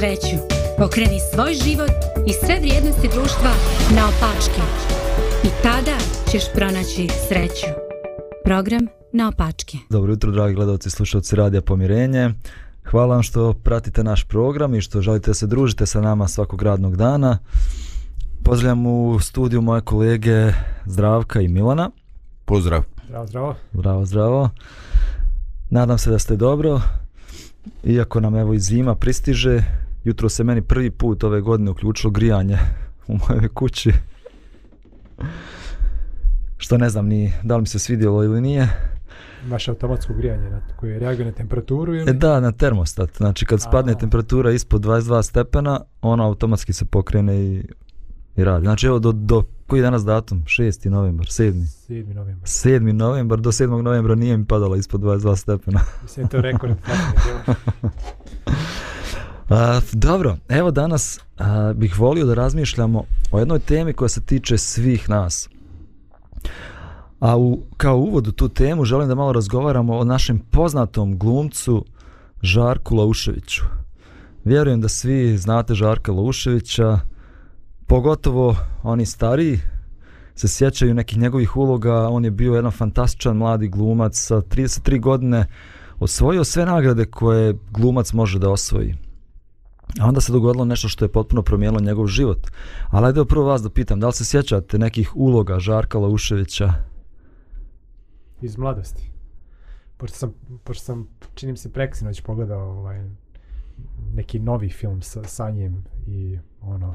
[0.00, 0.36] sreću.
[0.78, 3.50] Pokreni svoj život i sve vrijednosti društva
[3.96, 4.60] na opačke.
[5.44, 5.96] I tada
[6.30, 7.66] ćeš pronaći sreću.
[8.44, 9.78] Program na opačke.
[9.90, 12.30] Dobro jutro, dragi gledalci i slušalci Radija Pomirenje.
[12.90, 16.62] Hvala vam što pratite naš program i što želite da se družite sa nama svakog
[16.62, 17.38] radnog dana.
[18.42, 20.52] Pozdravljam u studiju moje kolege
[20.86, 21.90] Zdravka i Milana.
[22.44, 22.82] Pozdrav.
[23.06, 23.54] Zdravo, zdravo.
[23.72, 24.50] Zdravo, zdravo.
[25.70, 26.80] Nadam se da ste dobro.
[27.84, 29.62] Iako nam evo i zima pristiže,
[30.04, 32.58] jutro se meni prvi put ove godine uključilo grijanje
[33.08, 33.92] u mojoj kući.
[36.56, 38.68] Što ne znam ni da li mi se svidjelo ili nije.
[39.46, 42.10] Imaš automatsko grijanje na, koje reaguje na temperaturu ili?
[42.10, 43.16] E da, na termostat.
[43.16, 43.94] Znači kad spadne A.
[43.94, 47.64] temperatura ispod 22 stepena, ono automatski se pokrene i,
[48.36, 48.64] i radi.
[48.64, 50.42] Znači evo do, do koji je danas datum?
[50.44, 50.88] 6.
[50.88, 51.52] novembar, 7.
[51.88, 52.14] 7.
[52.14, 52.48] novembar.
[52.48, 52.92] 7.
[52.92, 53.82] novembar, do 7.
[53.82, 55.80] novembra nije mi padalo ispod 22 stepena.
[56.02, 56.76] Mislim, to rekord.
[59.50, 64.58] tako, dobro, evo danas a, bih volio da razmišljamo o jednoj temi koja se tiče
[64.58, 65.48] svih nas.
[67.20, 71.84] A u, kao uvod u tu temu želim da malo razgovaramo o našem poznatom glumcu
[72.42, 73.62] Žarku Lauševiću.
[74.44, 77.00] Vjerujem da svi znate Žarka Lauševića,
[77.86, 79.60] pogotovo oni stariji
[80.34, 82.08] se sjećaju nekih njegovih uloga.
[82.08, 85.46] On je bio jedan fantastičan mladi glumac sa 33 godine,
[85.98, 89.09] osvojio sve nagrade koje glumac može da osvoji.
[89.98, 92.46] A onda se dogodilo nešto što je potpuno promijenilo njegov život.
[92.90, 96.72] Ali ajde prvo vas da pitam, da li se sjećate nekih uloga Žarka Lauševića?
[98.40, 99.10] Iz mladosti.
[99.96, 103.04] Pošto sam, pošto sam čini mi se preksinoć pogledao ovaj,
[104.14, 106.94] neki novi film sa, sa njim i ono,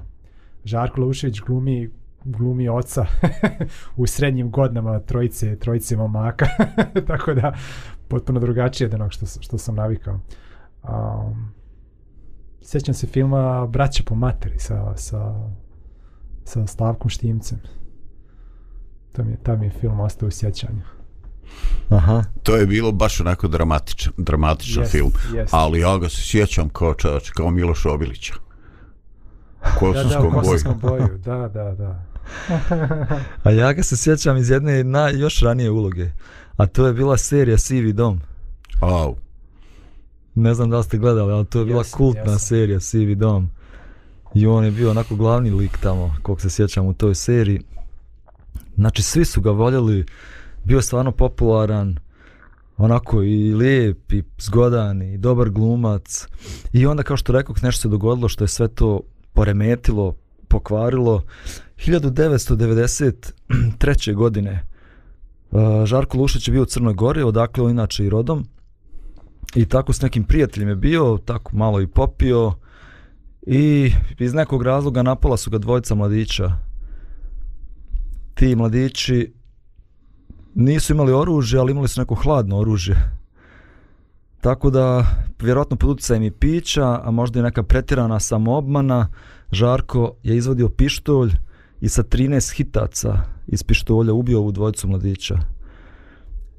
[0.64, 1.90] Žarko Laušević glumi
[2.26, 3.06] glumi oca
[3.98, 6.46] u srednjim godinama trojice, trojice momaka,
[7.08, 7.54] tako da
[8.08, 10.20] potpuno drugačije od onog što, što sam navikao.
[10.84, 11.52] Um,
[12.66, 15.34] sjećam se filma Braća po materi sa, sa,
[16.44, 17.60] sa Slavkom Štimcem.
[19.12, 20.82] To mi je, ta mi je film ostao u sjećanju.
[21.90, 22.24] Aha.
[22.44, 25.12] To je bilo baš onako dramatičan, dramatičan Jest, film.
[25.34, 25.54] jest.
[25.54, 28.34] Ali ja ga se sjećam kao čovječ, kao Miloš Obilića.
[29.82, 30.34] U Da, da, u Kosovskom boju.
[30.34, 32.04] kosovskom boju, da, da, da.
[33.44, 36.10] A ja ga se sjećam iz jedne na, još ranije uloge.
[36.58, 38.22] A to je bila serija Sivi dom.
[38.82, 39.16] Au.
[40.36, 42.40] Ne znam da ste gledali, ali to je bila Jesam, kultna jesam.
[42.40, 43.50] serija Sivi dom.
[44.34, 47.62] I on je bio onako glavni lik tamo, kog se sjećam u toj seriji.
[48.76, 50.06] Znači, svi su ga voljeli,
[50.64, 51.96] bio je stvarno popularan,
[52.78, 56.28] onako i lijep, i zgodan, i dobar glumac.
[56.74, 59.02] I onda, kao što rekao, nešto se dogodilo što je sve to
[59.34, 60.16] poremetilo,
[60.48, 61.24] pokvarilo.
[61.78, 64.16] 1993.
[64.16, 64.66] godine
[65.52, 68.46] uh, Žarko Lušić je bio u Crnoj Gori, odakle on inače i rodom.
[69.56, 72.54] I tako s nekim prijateljem je bio, tako malo i popio.
[73.42, 76.52] I iz nekog razloga napala su ga dvojica mladića.
[78.34, 79.34] Ti mladići
[80.56, 83.12] nisu imali oružje, ali imali su neko hladno oružje.
[84.42, 85.06] Tako da,
[85.42, 89.08] vjerojatno pod utjecajem i pića, a možda i neka pretirana samoobmana,
[89.52, 91.32] Žarko je izvadio pištolj
[91.82, 95.55] i sa 13 hitaca iz pištolja ubio ovu dvojicu mladića.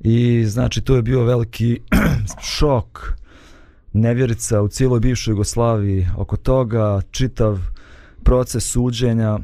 [0.01, 1.81] I znači to je bio veliki
[2.57, 3.13] šok,
[3.93, 7.59] nevjerica u cijeloj bivšoj Jugoslaviji oko toga, čitav
[8.23, 9.39] proces suđenja.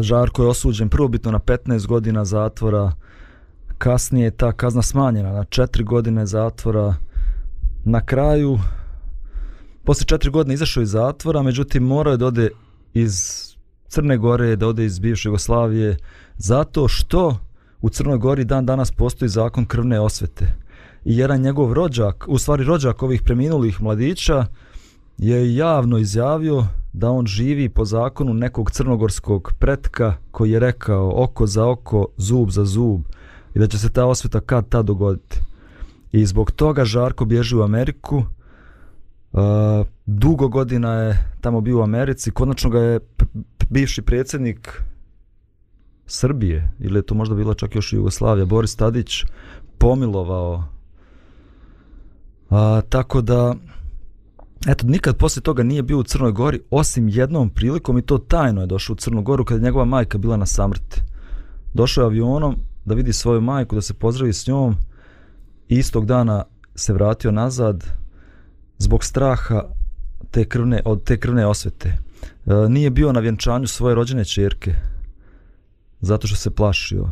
[0.00, 2.92] Žarko je osuđen prvobitno na 15 godina zatvora,
[3.78, 6.94] kasnije je ta kazna smanjena na 4 godine zatvora.
[7.84, 8.58] Na kraju,
[9.84, 12.48] posle 4 godine izašao iz zatvora, međutim morao je da ode
[12.94, 13.46] iz
[13.88, 15.96] Crne Gore, da ode iz bivše Jugoslavije,
[16.36, 17.38] zato što
[17.80, 20.52] u Crnoj Gori dan danas postoji zakon krvne osvete.
[21.04, 24.46] I jedan njegov rođak, u stvari rođak ovih preminulih mladića,
[25.18, 31.46] je javno izjavio da on živi po zakonu nekog crnogorskog pretka koji je rekao oko
[31.46, 33.00] za oko, zub za zub
[33.54, 35.40] i da će se ta osveta kad ta dogoditi.
[36.12, 38.24] I zbog toga Žarko bježi u Ameriku,
[39.32, 39.40] Uh,
[40.06, 43.00] dugo godina je tamo bio u Americi, konačno ga je
[43.68, 44.82] bivši predsjednik
[46.12, 49.24] Srbije, ili je to možda bila čak još i Jugoslavija, Boris Tadić,
[49.78, 50.64] pomilovao.
[52.50, 53.54] A, tako da,
[54.66, 58.60] eto, nikad poslije toga nije bio u Crnoj Gori, osim jednom prilikom i to tajno
[58.60, 61.02] je došao u Crnu Goru kada je njegova majka bila na samrti.
[61.74, 64.76] Došao je avionom da vidi svoju majku, da se pozdravi s njom
[65.68, 67.84] i istog dana se vratio nazad
[68.78, 69.64] zbog straha
[70.30, 71.88] te krvne, od te krvne osvete.
[71.88, 74.74] E, nije bio na vjenčanju svoje rođene čerke,
[76.00, 77.08] zato što se plašio.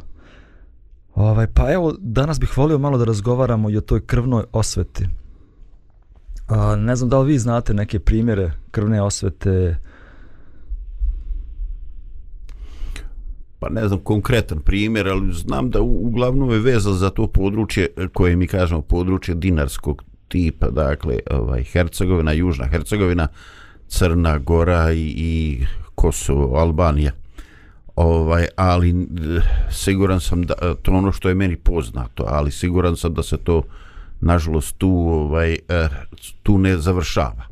[1.14, 5.06] Ovaj, pa evo, danas bih volio malo da razgovaramo i o toj krvnoj osveti.
[6.48, 9.76] A, ne znam da li vi znate neke primjere krvne osvete,
[13.58, 17.88] pa ne znam konkretan primjer, ali znam da u- uglavnom je veza za to područje
[18.12, 23.28] koje mi kažemo područje dinarskog tipa, dakle ovaj, Hercegovina, Južna Hercegovina,
[23.88, 25.64] Crna Gora i, i
[25.94, 27.12] Kosovo, Albanija.
[27.98, 29.40] Ovaj, ali eh,
[29.70, 33.36] siguran sam da eh, to ono što je meni poznato, ali siguran sam da se
[33.36, 33.62] to
[34.20, 35.88] nažalost tu ovaj eh,
[36.42, 37.48] tu ne završava.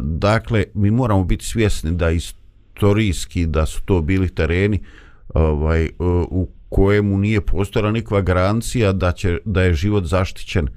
[0.00, 4.82] Dakle, mi moramo biti svjesni da istorijski da su to bili tereni
[5.34, 5.90] ovaj,
[6.30, 10.68] u kojemu nije postojala nikakva garancija da, će, da je život zaštićen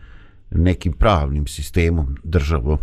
[0.51, 2.77] nekim pravnim sistemom državom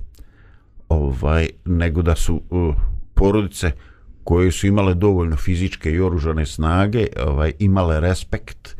[0.88, 2.75] ovaj, nego da su uh,
[3.14, 3.72] porodice
[4.24, 8.76] koje su imale dovoljno fizičke i oružane snage ovaj, imale respekt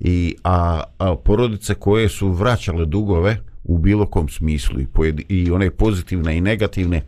[0.00, 5.50] i a, a porodice koje su vraćale dugove u bilo kom smislu i, pojedi, i
[5.50, 7.02] one pozitivne i negativne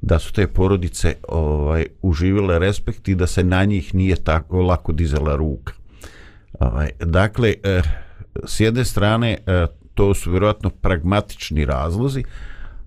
[0.00, 4.92] da su te porodice ovaj uživile respekt i da se na njih nije tako lako
[4.92, 5.72] dizala ruka.
[6.60, 7.82] Ovaj, dakle, eh,
[8.46, 12.22] s jedne strane eh, to su vjerojatno pragmatični razlozi,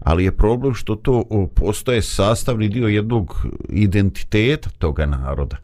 [0.04, 1.24] ali je problem što to
[1.56, 5.58] postaje sastavni dio jednog identiteta toga naroda.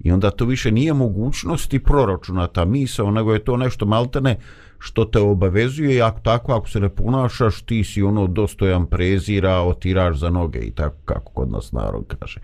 [0.00, 4.36] I onda to više nije mogućnost i proračunata misao, nego je to nešto maltene
[4.78, 9.60] što te obavezuje i ako tako, ako se ne ponašaš, ti si ono dostojan prezira,
[9.60, 12.40] otiraš za noge i tako kako kod nas narod kaže.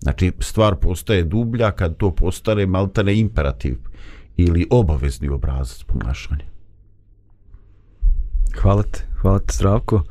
[0.00, 3.78] Znači, stvar postaje dublja kad to postane maltene imperativ
[4.36, 6.44] ili obavezni obrazac ponašanja.
[8.62, 10.02] Hvala te, hvala te Zdravko.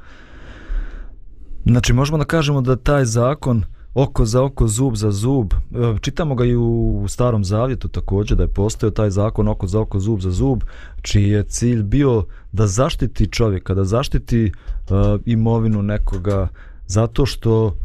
[1.70, 6.36] Znači možemo da kažemo da taj zakon oko za oko, zub za zub, e, čitamo
[6.36, 10.20] ga i u starom zavjetu također da je postojao taj zakon oko za oko, zub
[10.20, 10.62] za zub,
[11.02, 14.52] čiji je cilj bio da zaštiti čovjeka, da zaštiti
[14.90, 16.48] uh, imovinu nekoga,
[16.88, 17.78] zato što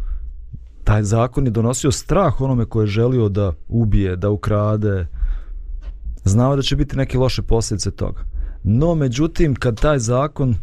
[0.84, 5.06] taj zakon je donosio strah onome koje je želio da ubije, da ukrade,
[6.24, 8.20] znao da će biti neke loše posljedice toga.
[8.64, 10.56] No, međutim, kad taj zakon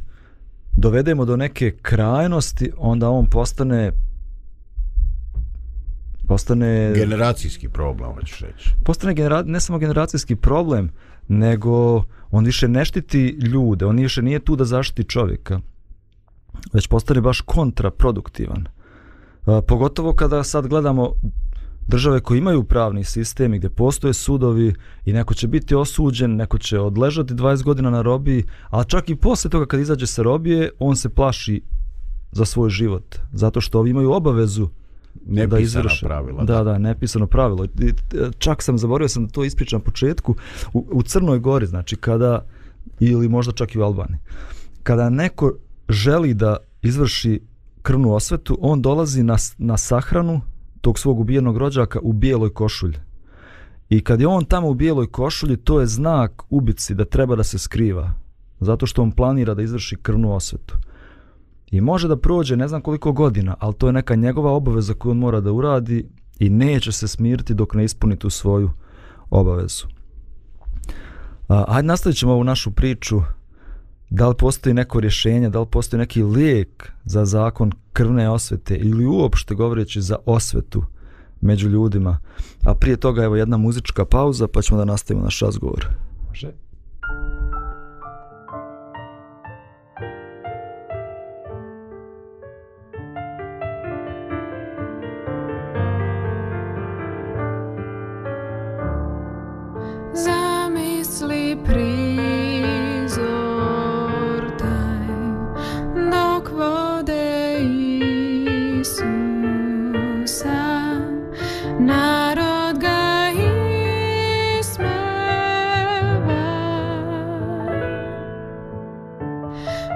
[0.73, 3.91] dovedemo do neke krajnosti, onda on postane
[6.27, 8.69] postane Generacijski problem, hoćeš reći.
[8.83, 10.91] postane genera, ne samo generacijski problem,
[11.27, 15.59] nego on više ne štiti ljude, on više nije tu da zaštiti čovjeka,
[16.73, 18.65] već postane baš kontraproduktivan.
[19.67, 21.13] Pogotovo kada sad gledamo
[21.89, 24.73] države koje imaju pravni sistem i gdje postoje sudovi
[25.05, 29.15] i neko će biti osuđen, neko će odležati 20 godina na robiji, a čak i
[29.15, 31.61] posle toga kad izađe sa robije, on se plaši
[32.31, 34.69] za svoj život, zato što ovi imaju obavezu
[35.47, 36.05] da izvrše.
[36.05, 36.43] pravila.
[36.43, 37.65] Da, da, nepisano pravilo.
[37.65, 37.93] I, e,
[38.37, 40.35] Čak sam zaboravio sam da to ispričam na početku.
[40.73, 42.45] U, u Crnoj Gori, znači kada,
[42.99, 44.19] ili možda čak i u Albaniji,
[44.83, 45.53] kada neko
[45.89, 47.41] želi da izvrši
[47.81, 50.41] krvnu osvetu, on dolazi na, na sahranu
[50.81, 52.97] tog svog ubijenog rođaka u bijeloj košulji.
[53.89, 57.43] I kad je on tamo u bijeloj košulji, to je znak ubici da treba da
[57.43, 58.11] se skriva.
[58.59, 60.77] Zato što on planira da izvrši krvnu osvetu.
[61.71, 65.11] I može da prođe ne znam koliko godina, ali to je neka njegova obaveza koju
[65.11, 66.09] on mora da uradi
[66.39, 68.71] i neće se smiriti dok ne ispuni tu svoju
[69.29, 69.85] obavezu.
[71.47, 73.21] A, ajde nastavit ćemo ovu našu priču.
[74.09, 79.05] Da li postoji neko rješenje, da li postoji neki lijek za zakon krvne osvete ili
[79.05, 80.83] uopšte govoreći za osvetu
[81.41, 82.17] među ljudima.
[82.65, 85.87] A prije toga evo jedna muzička pauza pa ćemo da nastavimo naš razgovor.
[86.27, 86.51] Može.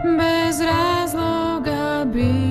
[0.03, 2.42] Bez razloga bi.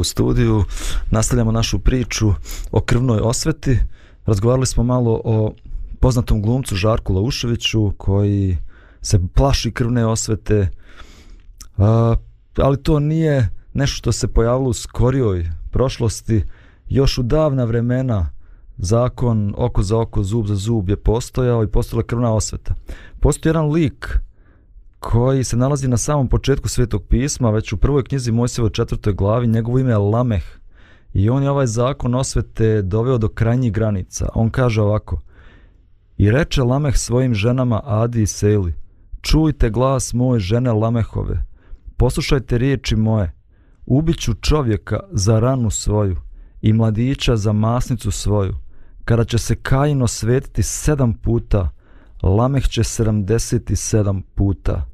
[0.00, 0.64] U studiju.
[1.10, 2.32] Nastavljamo našu priču
[2.72, 3.78] o krvnoj osveti.
[4.26, 5.52] Razgovarali smo malo o
[6.00, 8.58] poznatom glumcu Žarku Lauševiću koji
[9.02, 10.68] se plaši krvne osvete.
[11.76, 12.16] A,
[12.56, 16.44] ali to nije nešto što se pojavilo u skorijoj prošlosti.
[16.88, 18.30] Još u davna vremena
[18.78, 22.74] zakon oko za oko, zub za zub je postojao i postojala krvna osveta.
[23.20, 24.18] Postoji jedan lik
[25.00, 29.46] koji se nalazi na samom početku Svetog pisma, već u prvoj knjizi Mojsijevoj četvrtoj glavi,
[29.46, 30.44] njegovo ime je Lameh.
[31.12, 34.28] I on je ovaj zakon osvete doveo do krajnjih granica.
[34.34, 35.20] On kaže ovako,
[36.16, 38.74] I reče Lameh svojim ženama Adi i Seli,
[39.20, 41.46] čujte glas moje žene Lamehove,
[41.96, 43.32] poslušajte riječi moje,
[43.86, 46.16] ubiću čovjeka za ranu svoju
[46.62, 48.54] i mladića za masnicu svoju,
[49.04, 51.68] kada će se Kain osvetiti sedam puta,
[52.22, 54.89] Lameh će 77 puta.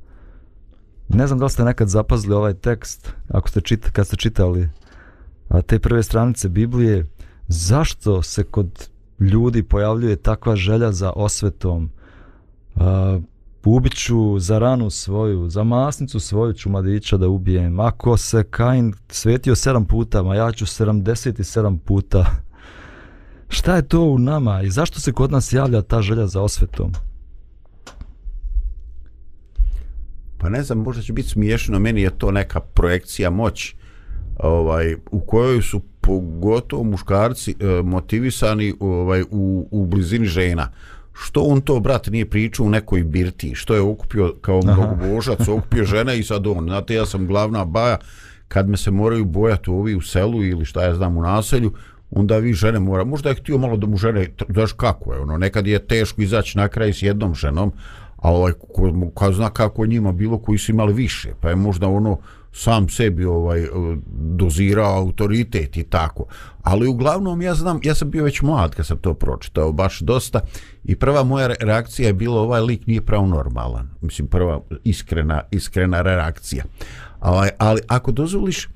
[1.09, 4.69] Ne znam da li ste nekad zapazili ovaj tekst, ako ste čita, kad ste čitali
[5.49, 7.07] a, te prve stranice Biblije,
[7.49, 8.89] zašto se kod
[9.21, 11.91] ljudi pojavljuje takva želja za osvetom,
[12.77, 13.21] a,
[13.67, 17.81] ubiću za ranu svoju, za masnicu svoju ću mladića da ubijem.
[17.81, 22.27] Ako se Kain svetio sedam puta, ma ja ću 77 puta.
[23.49, 26.93] Šta je to u nama i zašto se kod nas javlja ta želja za osvetom?
[30.47, 33.77] Pa ne znam, možda će biti smiješno, meni je to neka projekcija moći
[34.39, 40.69] ovaj, u kojoj su pogotovo muškarci e, motivisani ovaj, u, u blizini žena.
[41.13, 45.49] Što on to, brat, nije pričao u nekoj birti, što je okupio kao mnogo božac,
[45.49, 47.99] okupio žene i sad on, znate, ja sam glavna baja,
[48.49, 51.73] kad me se moraju bojati ovi u selu ili šta ja znam u naselju,
[52.11, 55.39] onda vi žene mora, možda je htio malo da mu žene, znaš kako je, ono,
[55.39, 57.73] nekad je teško izaći na kraj s jednom ženom,
[58.27, 61.89] a ovaj ko, ko zna kako njima bilo koji su imali više pa je možda
[61.89, 62.19] ono
[62.53, 63.69] sam sebi ovaj e,
[64.13, 66.25] dozirao autoritet i tako.
[66.63, 70.41] Ali uglavnom ja znam ja sam bio već mlad kad sam to pročitao baš dosta
[70.85, 73.91] i prva moja reakcija je bila ovaj lik nije pravo normalan.
[74.01, 76.65] Mislim prva iskrena iskrena reakcija.
[77.21, 78.69] Ali, ali ako dozvoliš e,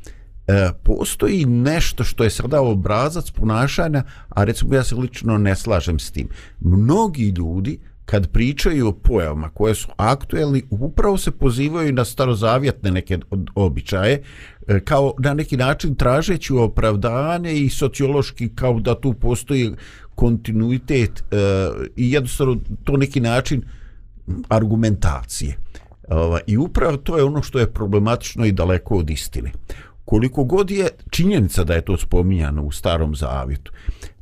[0.83, 6.11] postoji nešto što je sada obrazac ponašanja a recimo ja se lično ne slažem s
[6.11, 6.28] tim.
[6.61, 13.19] Mnogi ljudi kad pričaju o pojavama koje su aktuelni, upravo se pozivaju na starozavjetne neke
[13.55, 14.23] običaje,
[14.69, 19.75] e, kao na neki način tražeći opravdanje i sociološki kao da tu postoji
[20.14, 21.37] kontinuitet e,
[21.97, 23.62] i jednostavno to neki način
[24.49, 25.57] argumentacije.
[26.09, 29.52] Ova, I upravo to je ono što je problematično i daleko od istine.
[30.05, 33.73] Koliko god je činjenica da je to spominjano u starom zavjetu,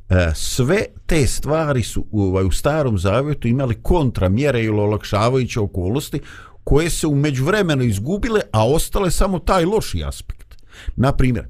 [0.09, 6.19] E, sve te stvari su u, ovaj, u starom zavjetu imali kontramjere ili olakšavajuće okolnosti
[6.63, 10.57] koje se umeđu međuvremenu izgubile, a ostale samo taj loši aspekt.
[10.95, 11.47] Na primjer,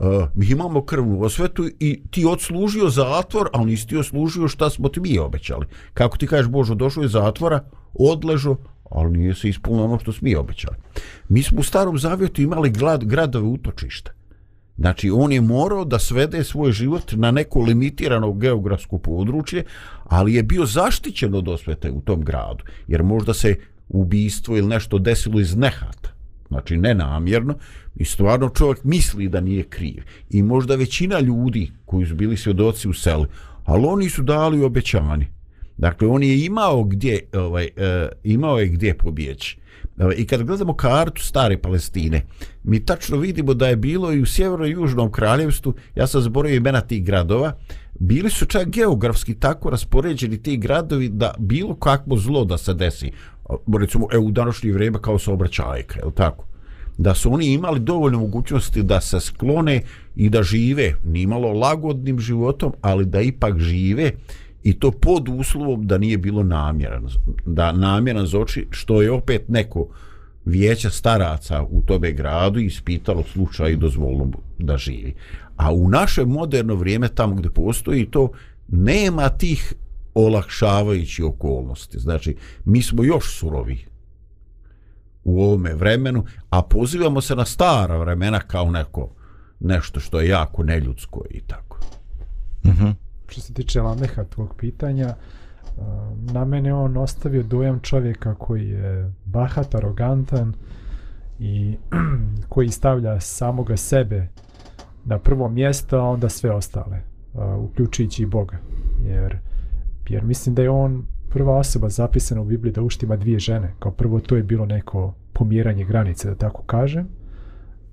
[0.00, 4.70] Uh, e, mi imamo krvnu osvetu i ti odslužio zatvor, a nisi ti odslužio šta
[4.70, 5.66] smo ti mi obećali.
[5.94, 7.64] Kako ti kažeš, Božo, došao je iz zatvora,
[7.94, 8.56] odležo,
[8.90, 10.76] ali nije se ispunilo ono što smo mi obećali.
[11.28, 14.10] Mi smo u starom zavjetu imali glad, gradove utočišta.
[14.80, 19.64] Znači, on je morao da svede svoj život na neko limitirano geografsko područje,
[20.04, 23.56] ali je bio zaštićen od osvete u tom gradu, jer možda se
[23.88, 26.10] ubistvo ili nešto desilo iz nehata,
[26.48, 27.54] znači nenamjerno,
[27.96, 30.02] i stvarno čovjek misli da nije kriv.
[30.30, 33.26] I možda većina ljudi koji su bili svjedoci u selu,
[33.64, 35.26] ali oni su dali obećanje.
[35.76, 39.58] Dakle, on je imao gdje, ovaj, e, imao je gdje pobjeći.
[40.16, 42.22] I kad gledamo kartu stare Palestine,
[42.64, 46.56] mi tačno vidimo da je bilo i u sjeverno i južnom kraljevstvu, ja sam zaboravio
[46.56, 47.52] imena tih gradova,
[47.98, 53.12] bili su čak geografski tako raspoređeni ti gradovi da bilo kakvo zlo da se desi,
[53.80, 56.50] recimo e, u današnje vrijeme kao saobraćajka, je li tako?
[57.00, 59.82] da su oni imali dovoljno mogućnosti da se sklone
[60.16, 64.12] i da žive nimalo lagodnim životom, ali da ipak žive
[64.62, 67.08] i to pod uslovom da nije bilo namjeran,
[67.46, 69.88] da namjeran zoči, što je opet neko
[70.44, 75.14] vijeća staraca u tome gradu ispitalo slučaj i dozvolilo da živi.
[75.56, 78.30] A u naše moderno vrijeme, tamo gdje postoji to,
[78.68, 79.74] nema tih
[80.14, 81.98] olakšavajući okolnosti.
[81.98, 83.84] Znači, mi smo još surovi
[85.24, 89.10] u ovome vremenu, a pozivamo se na stara vremena kao neko
[89.60, 91.78] nešto što je jako neljudsko i tako.
[92.66, 92.90] Mhm.
[93.30, 95.82] Što se tiče Lameha tvog pitanja, eh,
[96.32, 100.54] na mene on ostavio dojam čovjeka koji je bahat, arogantan
[101.38, 101.76] i
[102.48, 104.28] koji stavlja samoga sebe
[105.04, 108.58] na prvo mjesto, a onda sve ostale, eh, uključujući i Boga.
[109.04, 109.38] Jer,
[110.08, 113.74] jer mislim da je on prva osoba zapisana u Bibliji da uštima dvije žene.
[113.78, 117.08] Kao prvo to je bilo neko pomjeranje granice, da tako kažem.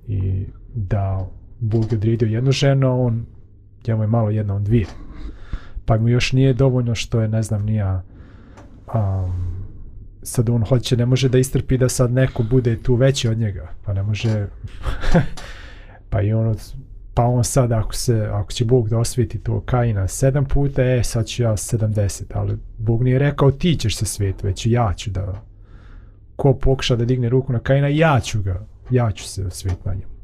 [0.07, 1.27] I da
[1.59, 3.25] Bog je odredio jednu ženu, on,
[3.87, 4.85] njemu je malo jedna, on dvije.
[5.85, 8.03] Pa mu još nije dovoljno što je, ne znam, nija
[8.93, 9.57] um,
[10.23, 13.69] sad on hoće, ne može da istrpi da sad neko bude tu veći od njega.
[13.85, 14.47] Pa ne može
[16.09, 16.55] pa i ono
[17.13, 21.03] pa on sad ako se ako će Bog da osvijeti to Kaina sedam puta, e
[21.03, 25.09] sad ću ja 70, ali Bog nije rekao ti ćeš se svijet, već ja ću
[25.09, 25.41] da
[26.35, 29.93] ko pokuša da digne ruku na Kaina, ja ću ga, ja ću se osvijeti na
[29.93, 30.16] njemu.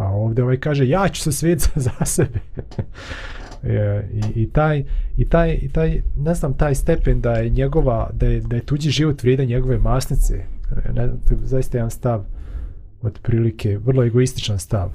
[0.00, 2.38] A ovdje ovaj kaže, ja ću se svijet za, sebe.
[3.62, 4.84] E, I, i, taj,
[5.16, 8.62] i, taj, I taj, ne znam, taj stepen da je njegova, da je, da je
[8.62, 10.44] tuđi život vrijedan njegove masnice,
[10.94, 12.24] ne, to je zaista jedan stav
[13.02, 14.90] otprilike, vrlo egoističan stav,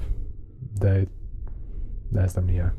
[0.80, 1.06] da je,
[2.10, 2.70] ne znam, nije,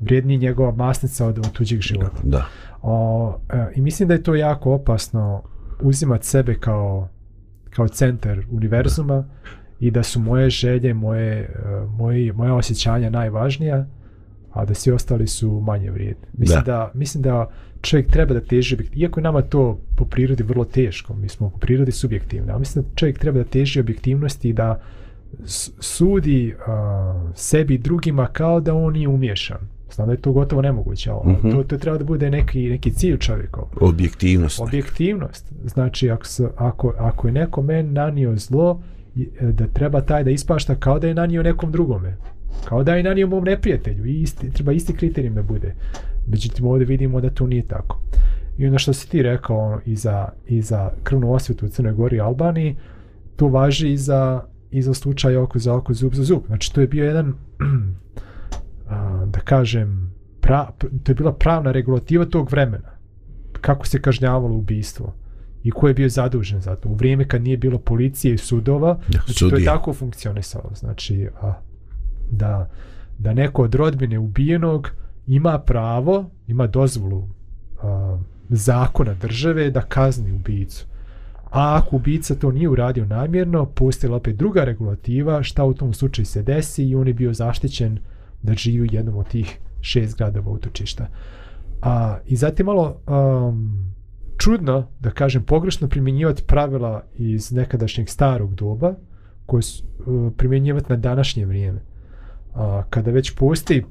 [0.00, 2.20] vrijedniji njegova masnica od, od tuđeg života.
[2.22, 2.46] Da.
[2.82, 5.42] O, e, I mislim da je to jako opasno
[5.80, 7.08] uzimati sebe kao,
[7.70, 9.24] kao centar univerzuma
[9.80, 11.50] i da su moje želje, moje,
[11.96, 13.86] moje, moje osjećanja najvažnija,
[14.52, 16.26] a da svi ostali su manje vrijedni.
[16.32, 16.72] Mislim da.
[16.72, 16.90] Da.
[16.94, 17.50] mislim da
[17.82, 21.58] čovjek treba da teži, iako je nama to po prirodi vrlo teško, mi smo po
[21.58, 24.80] prirodi subjektivni, ali mislim da čovjek treba da teži objektivnosti i da
[25.80, 29.58] sudi uh, sebi drugima kao da on nije umješan.
[29.92, 31.50] Znam da je to gotovo nemoguće, ali Mhm.
[31.50, 33.64] to, to treba da bude neki, neki cilj čovjekov.
[33.80, 34.60] Objektivnost.
[34.60, 35.52] Objektivnost.
[35.64, 36.24] Znači, ako,
[36.56, 38.82] ako, ako je neko meni nanio zlo,
[39.16, 42.16] E, da treba taj da ispašta kao da je nanio nekom drugome.
[42.64, 44.06] Kao da je nanio mom neprijatelju.
[44.06, 45.74] I isti, treba isti kriterijum da bude.
[46.26, 48.00] Međutim, ovdje vidimo da to nije tako.
[48.58, 51.92] I onda što si ti rekao ono, i za, i za krvnu osvetu u Crnoj
[51.92, 52.76] Gori i Albaniji,
[53.36, 56.42] to važi i za, i za slučaj oko za oko, zub za zub.
[56.46, 57.34] Znači, to je bio jedan,
[58.88, 62.94] a, da kažem, pra, to je bila pravna regulativa tog vremena
[63.60, 65.14] kako se kažnjavalo ubistvo
[65.64, 66.88] i ko je bio zadužen za to.
[66.88, 70.70] U vrijeme kad nije bilo policije i sudova, znači to je tako funkcionisalo.
[70.74, 71.52] Znači, a,
[72.30, 72.68] da,
[73.18, 74.90] da neko od rodbine ubijenog
[75.26, 77.28] ima pravo, ima dozvolu
[77.82, 80.86] a, zakona države da kazni ubicu.
[81.44, 86.26] A ako ubica to nije uradio namjerno, postala opet druga regulativa šta u tom slučaju
[86.26, 87.98] se desi i on je bio zaštićen
[88.42, 91.06] da živi u jednom od tih šest gradova utočišta.
[91.82, 93.93] A, I zatim malo um,
[94.38, 98.94] čudno, da kažem, pogrešno primjenjivati pravila iz nekadašnjeg starog doba,
[99.46, 101.80] koje su e, primjenjivati na današnje vrijeme.
[102.54, 103.84] A, kada već postoji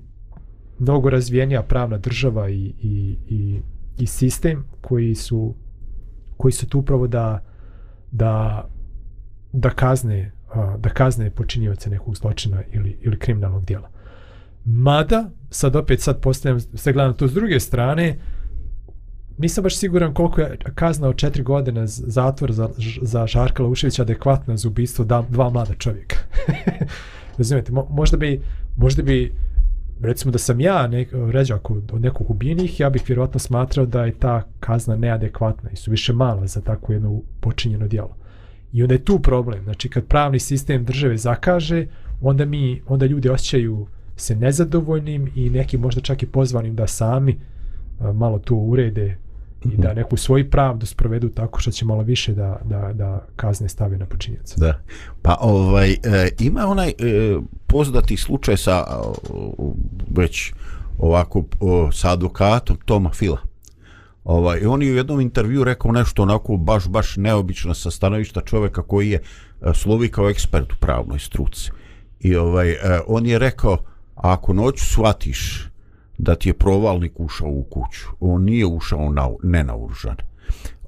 [0.79, 3.60] mnogo razvijenija pravna država i, i, i,
[3.97, 5.53] i sistem koji su
[6.38, 7.39] koji su tu upravo da
[8.12, 8.65] da
[9.51, 13.89] da kazne a, da kazne počinjivaca nekog zločina ili ili kriminalnog djela.
[14.65, 18.19] Mada sad opet sad postavljam se gledam to s druge strane
[19.38, 22.69] nisam baš siguran koliko je kazna od četiri godine zatvor za,
[23.02, 26.15] za Žarka Lauševića adekvatna za ubistvo da, dva mlada čovjeka.
[27.38, 28.41] Razumijete, mo, možda bi
[28.78, 29.34] možda bi
[30.02, 34.06] recimo da sam ja nek, ređak od, od nekog ubijenih, ja bih vjerojatno smatrao da
[34.06, 38.15] je ta kazna neadekvatna i su više mala za takvo jedno počinjeno djelo.
[38.74, 39.63] I onda je tu problem.
[39.63, 41.88] Znači, kad pravni sistem države zakaže,
[42.22, 47.39] onda mi, onda ljudi osjećaju se nezadovoljnim i neki možda čak i pozvanim da sami
[48.13, 49.17] malo to urede
[49.65, 53.69] i da neku svoju pravdu sprovedu tako što će malo više da, da, da kazne
[53.69, 54.56] stave na počinjeca.
[54.58, 54.80] Da.
[55.21, 55.97] Pa ovaj e,
[56.39, 56.93] ima onaj e,
[57.67, 59.73] poznati slučaj sa o,
[60.15, 60.54] već
[60.97, 63.38] ovako o, sa advokatom Toma Fila.
[64.23, 68.82] Ovaj, on je u jednom intervju rekao nešto onako baš baš neobično sa stanovišta čovjeka
[68.82, 69.21] koji je
[69.62, 71.71] e, slovi kao ekspert u pravnoj struci.
[72.19, 73.78] I ovaj e, on je rekao
[74.15, 75.72] ako noću shvatiš
[76.17, 80.15] da ti je provalnik ušao u kuću, on nije ušao na, nenauružan.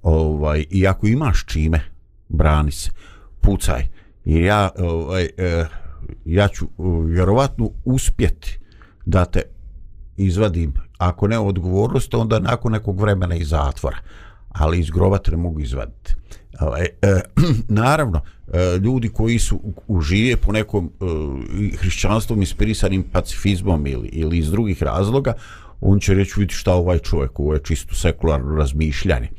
[0.04, 1.82] Ovaj, I ako imaš čime,
[2.30, 2.92] brani se,
[3.42, 3.88] pucaj.
[4.26, 5.66] Jer ja, ovaj, eh,
[6.26, 6.70] ja ću e,
[7.06, 8.60] vjerovatno uspjeti
[9.06, 9.42] da te
[10.18, 13.98] izvadim, ako ne odgovornost, onda nakon nekog vremena iz zatvora.
[14.50, 16.16] Ali iz groba te ne mogu izvaditi.
[16.60, 17.22] Ovaj, e,
[17.84, 18.22] naravno,
[18.54, 24.84] e, ljudi koji su užive po nekom e, hrišćanstvom inspirisanim pacifizmom ili, ili iz drugih
[24.84, 25.34] razloga,
[25.82, 29.30] on će reći vidi šta ovaj čovjek, ovo je čisto sekularno razmišljanje.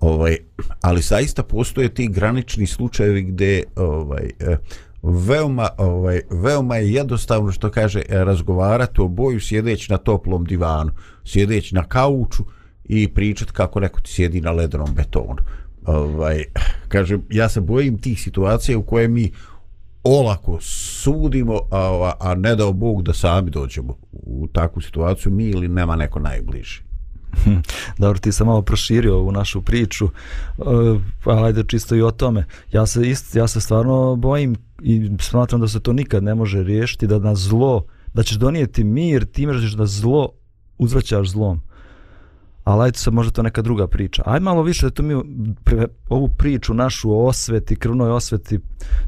[0.00, 0.36] Ovaj,
[0.80, 4.56] ali zaista postoje ti granični slučajevi gdje ovaj, e,
[5.02, 10.90] veoma, ovaj, veoma je jednostavno što kaže e, razgovarati o boju sjedeći na toplom divanu,
[11.24, 12.44] sjedeći na kauču
[12.84, 15.36] i pričati kako neko ti sjedi na ledenom betonu.
[15.86, 16.44] Ovaj,
[16.88, 19.32] kaže, ja se bojim tih situacija u koje mi
[20.02, 25.68] olako sudimo, a, a ne dao Bog da sami dođemo u takvu situaciju, mi ili
[25.68, 26.82] nema neko najbliži.
[27.98, 30.10] Dobro, ti sam malo proširio ovu našu priču, e,
[31.24, 32.44] pa uh, ali ajde čisto i o tome.
[32.72, 36.62] Ja se, ist, ja se stvarno bojim i smatram da se to nikad ne može
[36.62, 40.32] riješiti, da na zlo, da ćeš donijeti mir time što ćeš da zlo
[40.78, 41.60] uzvraćaš zlom.
[42.70, 44.22] Ali ajde sad možda to neka druga priča.
[44.26, 45.14] Aj malo više da to mi
[45.64, 48.60] pre- ovu priču našu o osveti, krvnoj osveti,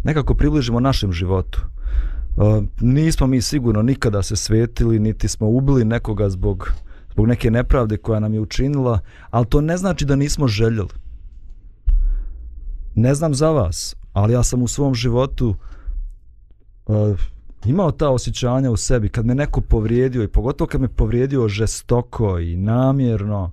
[0.05, 1.61] nekako približimo našem životu.
[2.37, 6.73] Uh, nismo mi sigurno nikada se svetili, niti smo ubili nekoga zbog
[7.13, 8.99] zbog neke nepravde koja nam je učinila,
[9.31, 10.89] ali to ne znači da nismo željeli.
[12.95, 15.55] Ne znam za vas, ali ja sam u svom životu
[16.87, 17.19] uh,
[17.67, 22.39] imao ta osjećanja u sebi kad me neko povrijedio i pogotovo kad me povrijedio žestoko
[22.39, 23.53] i namjerno,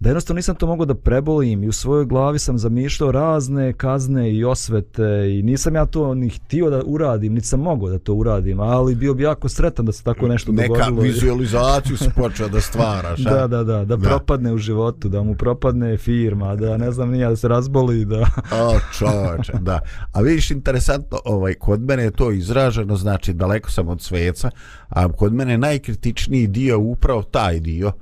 [0.00, 4.32] da jednostavno nisam to mogao da prebolim i u svojoj glavi sam zamišljao razne kazne
[4.32, 8.14] i osvete i nisam ja to ni htio da uradim, niti sam mogao da to
[8.14, 11.02] uradim, ali bio bi jako sretan da se tako nešto Neka dogodilo.
[11.12, 13.20] vizualizaciju se počeo da stvaraš.
[13.20, 14.08] Da, da, da, da, Da.
[14.08, 18.18] propadne u životu, da mu propadne firma, da ne znam nija, da se razboli, da...
[18.52, 19.80] O, čoveče, da.
[20.12, 24.50] A vidiš, interesantno, ovaj, kod mene je to izraženo, znači daleko sam od sveca,
[24.88, 27.92] a kod mene najkritičniji dio upravo taj dio,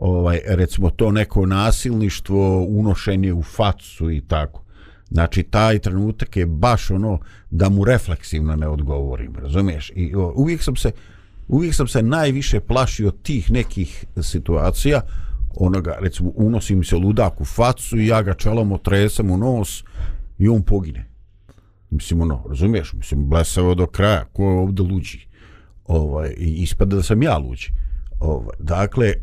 [0.00, 4.62] ovaj, recimo to neko nasilništvo, unošenje u facu i tako.
[5.10, 7.18] Znači, taj trenutak je baš ono
[7.50, 9.92] da mu refleksivno ne odgovorim, razumiješ?
[9.94, 10.90] I o, uvijek sam se
[11.48, 15.00] uvijek sam se najviše plašio tih nekih situacija,
[15.56, 19.84] onoga, recimo, unosi mi se ludak u facu i ja ga čelom otresam u nos
[20.38, 21.06] i on pogine.
[21.90, 22.92] Mislim, ono, razumiješ?
[22.92, 25.26] Mislim, blesavo do kraja, ko je ovdje luđi?
[25.86, 27.72] Ovaj, I ispada da sam ja luđi.
[28.20, 29.14] Ovaj, dakle, e,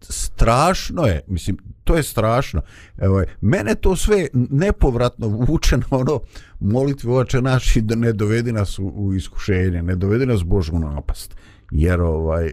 [0.00, 2.62] strašno je, mislim, to je strašno.
[2.98, 6.20] Evo, mene to sve nepovratno vuče na ono
[6.60, 11.36] molitve oče naši da ne dovedi nas u, u iskušenje, ne dovedi nas Božu napast.
[11.70, 12.52] Jer ovaj, e,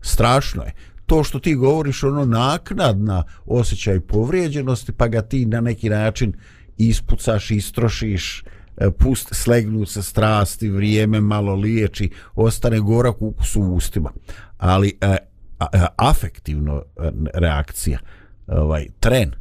[0.00, 0.72] strašno je.
[1.06, 6.32] To što ti govoriš, ono naknadna osjećaj povrijeđenosti, pa ga ti na neki način
[6.78, 8.44] ispucaš, istrošiš,
[8.76, 14.12] e, pust, slegnu se strasti, vrijeme malo liječi, ostane gorak ukus u ustima.
[14.58, 15.16] Ali e,
[15.60, 17.98] E, afektivno e, reakcija,
[18.46, 19.32] ovaj tren.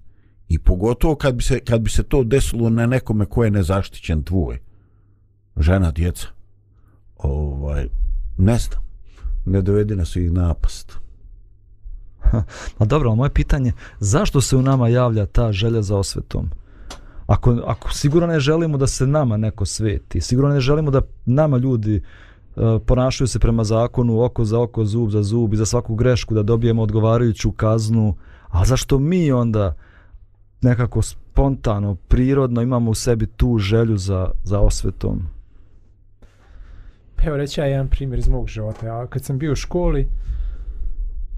[0.47, 4.23] I pogotovo kad bi se kad bi se to desilo na nekome ko je nezaštićen
[4.23, 4.59] tvoj
[5.57, 6.27] žena djeca.
[7.17, 7.87] Ovaj
[8.37, 8.83] ne znam.
[9.45, 10.93] Ne dovedi nas i napast.
[12.79, 16.49] Ma dobro, a moje pitanje, zašto se u nama javlja ta želja za osvetom?
[17.27, 21.57] Ako, ako sigurno ne želimo da se nama neko sveti, sigurno ne želimo da nama
[21.57, 22.03] ljudi uh,
[22.57, 26.33] E, ponašaju se prema zakonu oko za oko, zub za zub i za svaku grešku
[26.33, 28.15] da dobijemo odgovarajuću kaznu,
[28.47, 29.75] a zašto mi onda
[30.61, 35.21] nekako spontano, prirodno imamo u sebi tu želju za, za osvetom?
[37.25, 38.87] Evo reći ja jedan primjer iz mog života.
[38.87, 40.07] Ja, kad sam bio u školi,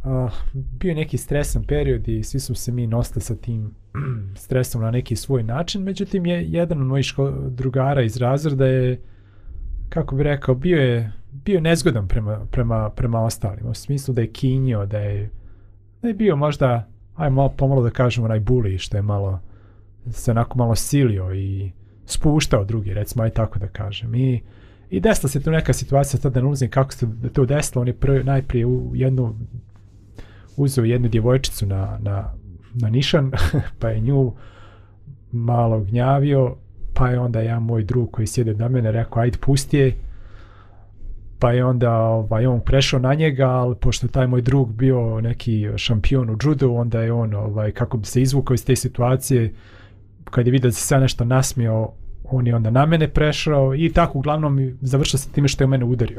[0.03, 3.71] uh, bio je neki stresan period i svi smo se mi nosili sa tim
[4.43, 5.83] stresom na neki svoj način.
[5.83, 9.01] Međutim, je jedan od mojih ško- drugara iz razreda je,
[9.89, 11.11] kako bi rekao, bio je
[11.45, 13.69] bio nezgodan prema, prema, prema ostalima.
[13.69, 15.29] U smislu da je kinio, da je,
[16.01, 19.39] da je bio možda, aj malo pomalo da kažemo, onaj bully, što je malo,
[20.11, 21.71] se onako malo silio i
[22.05, 24.15] spuštao drugi, recimo, aj tako da kažem.
[24.15, 24.41] I,
[24.89, 27.87] I desila se tu neka situacija, sad da ne ulazim kako se to desilo, on
[27.87, 29.35] je prvi, najprije u jednu,
[30.57, 32.33] uzeo jednu djevojčicu na, na,
[32.73, 33.31] na nišan,
[33.79, 34.33] pa je nju
[35.31, 36.55] malo gnjavio,
[36.95, 39.95] pa je onda ja moj drug koji sjede na mene rekao, ajde pusti je,
[41.39, 45.67] pa je onda ovaj, on prešao na njega, ali pošto taj moj drug bio neki
[45.75, 49.53] šampion u judu, onda je on, ovaj, kako bi se izvukao iz te situacije,
[50.23, 51.89] kad je vidio da se sve nešto nasmio,
[52.23, 55.85] on je onda na mene prešao i tako uglavnom završio se time što je mene
[55.85, 56.17] udario.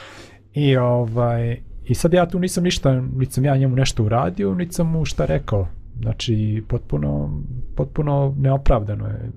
[0.54, 4.74] I ovaj i sad ja tu nisam ništa, niti sam ja njemu nešto uradio, niti
[4.74, 5.68] sam mu šta rekao.
[6.00, 7.40] Znači, potpuno,
[7.74, 9.30] potpuno neopravdano je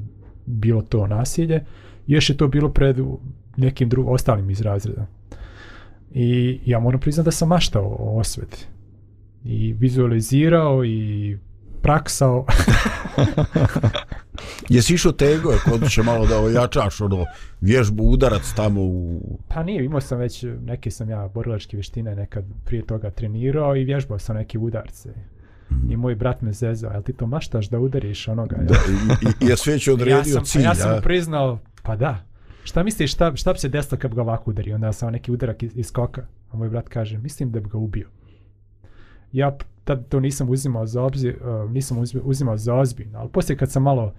[0.45, 1.65] bilo to nasilje.
[2.07, 2.97] Još je to bilo pred
[3.57, 5.07] nekim drugim, ostalim iz razreda.
[6.11, 8.65] I ja moram priznati da sam maštao o osveti.
[9.43, 11.37] I vizualizirao i
[11.81, 12.45] praksao.
[14.69, 17.25] Jesi išao tego, kod će malo da ojačaš ono
[17.61, 19.21] vježbu udarac tamo u...
[19.47, 23.83] Pa nije, imao sam već neke sam ja borilačke vještine nekad prije toga trenirao i
[23.83, 25.09] vježbao sam neke udarce.
[25.89, 28.57] I moj brat me zezao, jel ti to maštaš da udariš onoga?
[28.57, 31.95] Da, i, i, je sve će odredio ja sam, cilj, ja sam mu priznao, pa
[31.95, 32.25] da.
[32.63, 34.73] Šta misliš, šta, šta bi se desilo kad bi ga ovako udari?
[34.73, 36.21] Onda sam neki udarak iz, iz skoka.
[36.51, 38.07] A moj brat kaže, mislim da bi ga ubio.
[39.31, 43.57] Ja tad to nisam uzimao za obzir, uh, nisam uzim- uzimao za ozbiljno, ali poslije
[43.57, 44.13] kad sam malo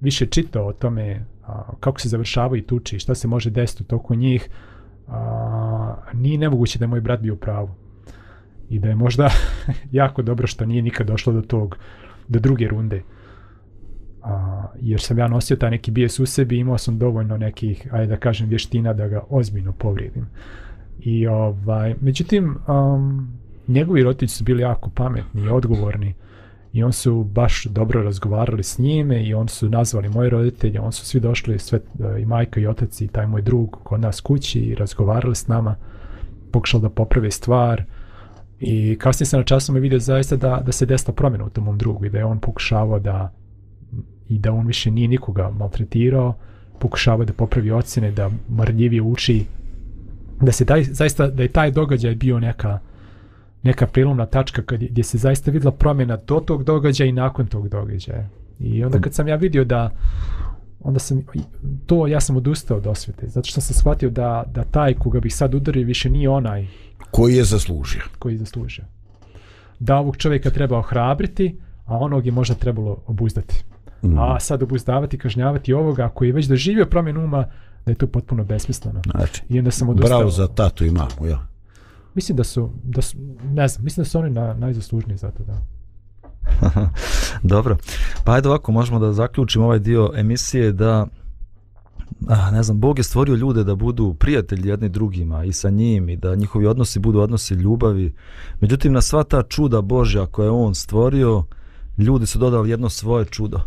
[0.00, 3.86] više čitao o tome a, kako se završavaju tuči i šta se može desiti u
[3.86, 4.48] toku njih,
[5.08, 7.70] a, nije nemoguće da je moj brat bio u pravu.
[8.70, 9.30] I da je možda
[9.92, 11.76] jako dobro što nije nikad došlo do tog,
[12.28, 13.02] do druge runde.
[14.22, 17.88] A, jer sam ja nosio taj neki bijes u sebi i imao sam dovoljno nekih,
[17.92, 20.26] ajde da kažem, vještina da ga ozbiljno povrijedim.
[21.00, 23.32] I ovaj, međutim, um,
[23.68, 26.14] njegovi roditelji su bili jako pametni i odgovorni
[26.72, 30.92] i on su baš dobro razgovarali s njime i on su nazvali moje roditelje, on
[30.92, 31.80] su svi došli, sve,
[32.20, 35.76] i majka i otac i taj moj drug kod nas kući i razgovarali s nama,
[36.52, 37.84] pokušali da poprave stvar
[38.60, 41.64] i kasnije sam na časom je vidio zaista da, da se desila promjena u tom
[41.64, 43.32] mom drugu i da je on pokušavao da
[44.28, 46.34] i da on više nije nikoga maltretirao,
[46.78, 49.44] pokušavao da popravi ocjene, da marljivije uči,
[50.40, 52.78] da se taj, zaista, da je taj događaj bio neka
[53.62, 57.46] neka prilomna tačka kad, je- gdje se zaista vidla promjena do tog događaja i nakon
[57.46, 58.28] tog događaja.
[58.60, 59.90] I onda kad sam ja vidio da
[60.80, 61.24] onda sam
[61.86, 65.34] to ja sam odustao od osvete zato što sam shvatio da da taj koga bih
[65.34, 66.66] sad udario više nije onaj
[67.10, 68.02] koji je zaslužio.
[68.18, 68.84] koji zaslužio.
[69.78, 73.64] Da ovog čovjeka treba ohrabriti, a onog je možda trebalo obuzdati.
[74.02, 74.18] Mm.
[74.18, 77.46] A sad obuzdavati, kažnjavati ovoga koji je već doživio promjenu uma,
[77.86, 79.02] da je to potpuno besmisleno.
[79.16, 80.18] Znači, I onda sam odustao.
[80.18, 81.46] bravo za tatu i mamu, ja.
[82.14, 85.44] Mislim da su, da su, ne znam, mislim da su oni na, najzaslužniji za to,
[85.44, 85.62] da.
[87.42, 87.76] Dobro.
[88.24, 91.06] Pa ajde ovako, možemo da zaključimo ovaj dio emisije da
[92.26, 96.08] a, ne znam, Bog je stvorio ljude da budu prijatelji jedni drugima i sa njim
[96.08, 98.14] i da njihovi odnosi budu odnosi ljubavi.
[98.60, 101.44] Međutim, na sva ta čuda Božja koje je on stvorio,
[101.98, 103.60] ljudi su dodali jedno svoje čudo.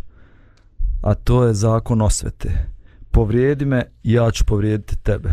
[1.02, 2.68] A to je zakon osvete.
[3.12, 5.30] Povrijedi me, ja ću povrijediti tebe.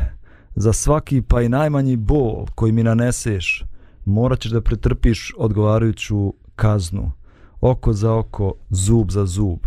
[0.55, 3.65] Za svaki pa i najmanji bol koji mi naneseš,
[4.05, 7.18] morat ćeš da pretrpiš odgovarajuću kaznu
[7.61, 9.59] oko za oko, zub za zub.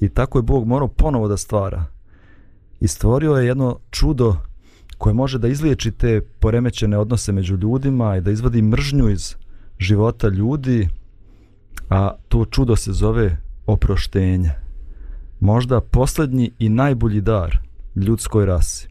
[0.00, 1.84] I tako je Bog morao ponovo da stvara.
[2.80, 4.36] I stvorio je jedno čudo
[4.98, 9.34] koje može da izliječi te poremećene odnose među ljudima i da izvadi mržnju iz
[9.78, 10.88] života ljudi,
[11.90, 14.50] a to čudo se zove oproštenje.
[15.40, 17.58] Možda posljednji i najbolji dar
[17.96, 18.88] ljudskoj rasi.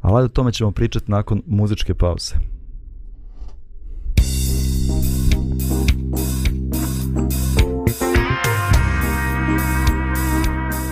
[0.00, 2.34] Ali o tome ćemo pričati nakon muzičke pauze.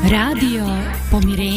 [0.09, 0.65] Radio
[1.11, 1.56] Pomirenje.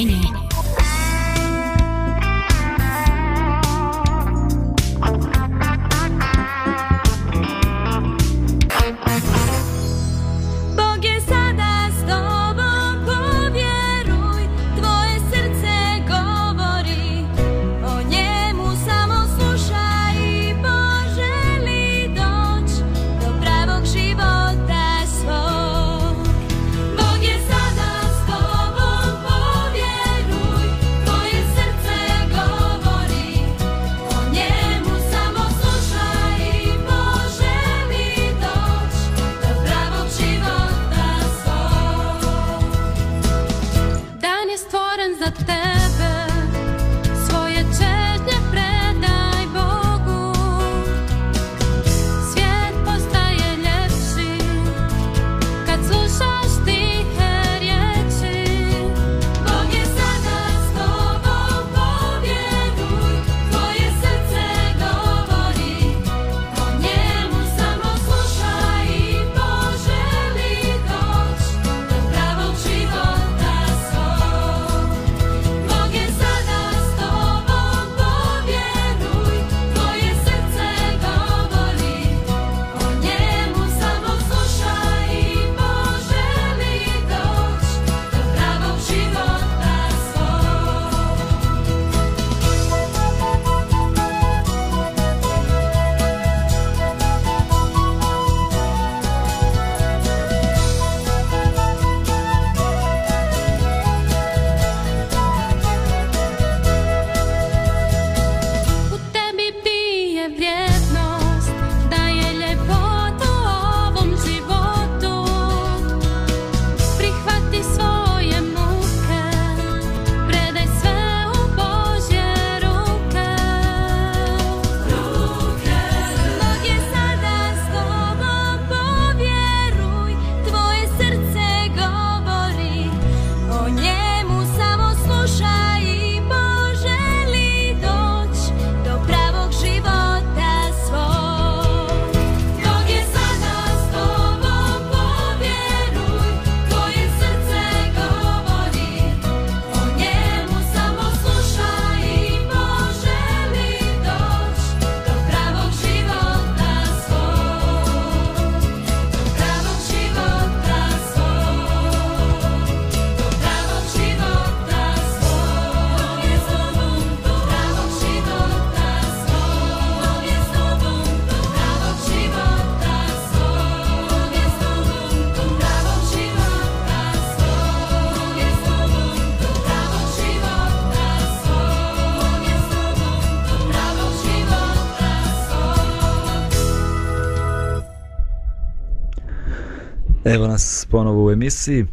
[191.30, 191.86] U emisiji.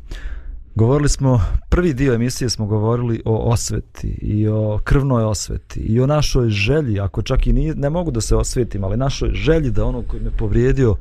[0.75, 6.07] Govorili smo, prvi dio emisije smo govorili o osveti i o krvnoj osveti i o
[6.07, 9.85] našoj želji, ako čak i nije, ne mogu da se osvetim, ali našoj želji da
[9.85, 10.97] ono koji me povrijedio,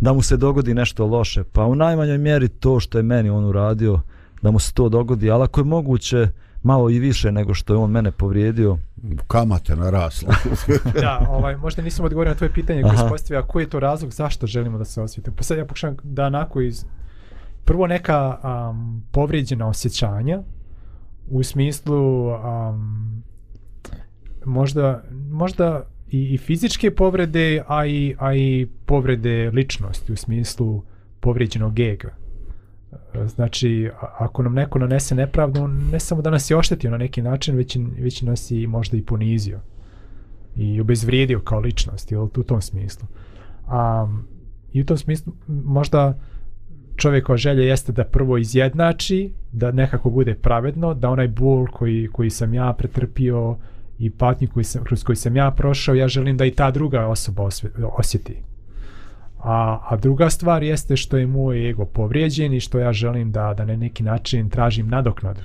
[0.00, 1.44] da mu se dogodi nešto loše.
[1.44, 4.00] Pa u najmanjoj mjeri to što je meni on uradio,
[4.42, 6.28] da mu se to dogodi, ali ako je moguće
[6.62, 8.78] malo i više nego što je on mene povrijedio,
[9.26, 10.34] Kamate narasla.
[11.00, 13.02] da, ovaj, možda nisam odgovorio na tvoje pitanje koje Aha.
[13.02, 15.30] se postavlja, koji je to razlog zašto želimo da se osvijete.
[15.36, 16.84] Pa sad ja pokušam da onako iz...
[17.64, 20.42] Prvo neka um, povrijeđena osjećanja,
[21.28, 23.22] u smislu um,
[24.44, 30.82] možda, možda i, i fizičke povrede, a i, a i povrede ličnosti, u smislu
[31.20, 32.14] povrijeđenog ega.
[33.26, 37.22] Znači, ako nam neko nanese nepravdu, on ne samo da nas je oštetio na neki
[37.22, 39.60] način, već, već nas je i možda i ponizio
[40.56, 43.08] i obezvrijedio kao ličnost, jel, u tom smislu.
[43.66, 44.08] A,
[44.72, 46.18] I u tom smislu možda
[46.96, 52.30] čovjekova želja jeste da prvo izjednači, da nekako bude pravedno, da onaj bol koji, koji
[52.30, 53.56] sam ja pretrpio
[53.98, 57.06] i patnju koji sam, kroz koji sam ja prošao, ja želim da i ta druga
[57.06, 58.36] osoba osve, osjeti.
[59.38, 63.54] A, a druga stvar jeste što je moj ego povrijeđen i što ja želim da,
[63.54, 65.40] da na neki način tražim nadoknadu.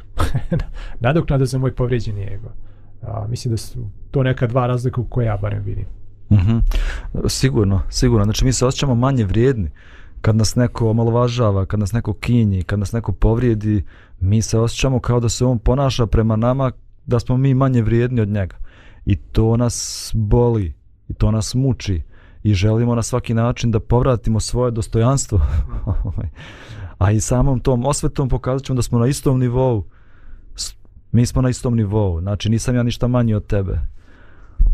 [1.00, 2.50] nadoknadu za moj povrijeđeni ego.
[3.02, 5.86] A, mislim da su to neka dva razlika koje ja barem vidim.
[6.32, 6.58] Mhm.
[7.28, 8.24] Sigurno, sigurno.
[8.24, 9.70] Znači mi se osjećamo manje vrijedni
[10.22, 13.84] kad nas neko omalovažava, kad nas neko kinji, kad nas neko povrijedi,
[14.20, 16.72] mi se osjećamo kao da se on ponaša prema nama
[17.06, 18.56] da smo mi manje vrijedni od njega.
[19.06, 20.74] I to nas boli,
[21.10, 22.02] i to nas muči
[22.44, 25.42] i želimo na svaki način da povratimo svoje dostojanstvo.
[25.86, 26.30] Ovaj.
[26.98, 29.84] A i samom tom osvetom pokazat ćemo da smo na istom nivou.
[31.12, 33.80] Mi smo na istom nivou, znači nisam ja ništa manji od tebe.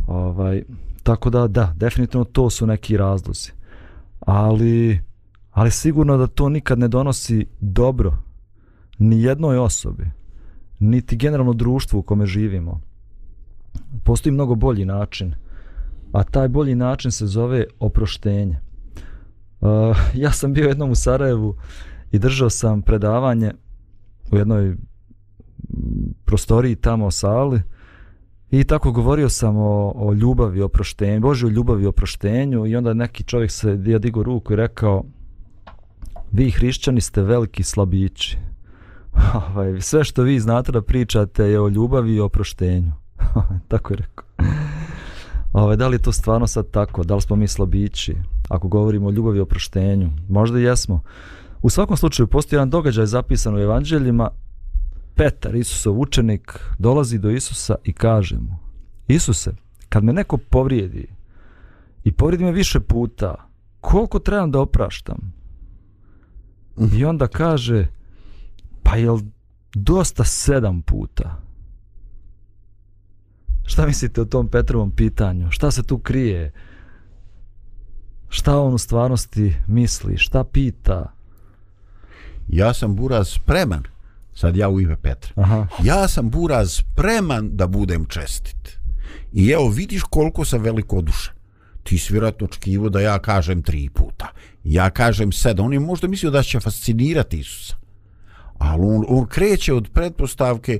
[0.07, 0.63] Ovaj,
[1.03, 3.51] tako da, da, definitivno to su neki razlozi.
[4.19, 4.99] Ali,
[5.55, 8.17] ali sigurno da to nikad ne donosi dobro
[8.99, 10.05] ni jednoj osobi,
[10.79, 12.81] niti generalno društvu u kome živimo.
[14.03, 15.33] Postoji mnogo bolji način,
[16.11, 18.59] a taj bolji način se zove oproštenje.
[19.61, 19.69] Uh,
[20.23, 21.55] ja sam bio jednom u Sarajevu
[22.11, 23.51] i držao sam predavanje
[24.31, 24.75] u jednoj
[26.25, 27.61] prostoriji tamo sali
[28.51, 32.93] I tako govorio sam o, o ljubavi, o proštenju, Božoj ljubavi o oproštenju i onda
[32.93, 35.03] neki čovjek se ja digo ruku i rekao
[36.35, 38.37] vi hrišćani ste veliki slabići.
[39.47, 42.91] Ovaj, sve što vi znate da pričate je o ljubavi i oproštenju.
[43.67, 44.25] tako je rekao.
[45.53, 47.03] Ovaj, da li je to stvarno sad tako?
[47.03, 48.15] Da li smo mi slabići?
[48.49, 50.09] Ako govorimo o ljubavi i oproštenju.
[50.29, 51.01] Možda i jesmo.
[51.61, 54.29] U svakom slučaju postoji jedan događaj zapisan u evanđeljima
[55.15, 58.57] Petar, Isusov učenik, dolazi do Isusa i kaže mu
[59.07, 59.51] Isuse,
[59.89, 61.07] kad me neko povrijedi
[62.03, 63.35] i povrijedi me više puta,
[63.81, 65.34] koliko trebam da opraštam?
[66.93, 67.87] I onda kaže,
[68.83, 69.19] pa jel
[69.73, 71.41] dosta sedam puta?
[73.63, 75.51] Šta mislite o tom Petrovom pitanju?
[75.51, 76.51] Šta se tu krije?
[78.29, 80.17] Šta on u stvarnosti misli?
[80.17, 81.11] Šta pita?
[82.47, 83.83] Ja sam buraz spreman,
[84.33, 85.67] sad ja u ime Petra, Aha.
[85.83, 88.79] ja sam buraz spreman da budem čestit.
[89.33, 91.34] I evo vidiš koliko sam velikodušan.
[91.85, 94.27] Ti si vjerojatno očekivo da ja kažem tri puta.
[94.63, 95.65] Ja kažem sedam.
[95.65, 97.75] On je možda mislio da će fascinirati Isusa.
[98.57, 100.79] Ali on, on kreće od pretpostavke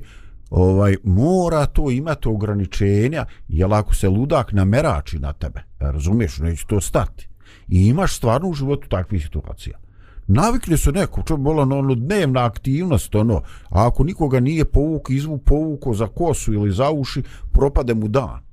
[0.50, 6.80] ovaj mora to imati ograničenja jer ako se ludak namerači na tebe razumiješ neće to
[6.80, 7.28] stati
[7.68, 9.78] i imaš stvarno u životu takvih situacija
[10.26, 13.36] navikne se neko, čo bola ono, ono dnevna aktivnost, ono,
[13.70, 18.45] a ako nikoga nije povuk, izvu povuko za kosu ili za uši, propade mu dan.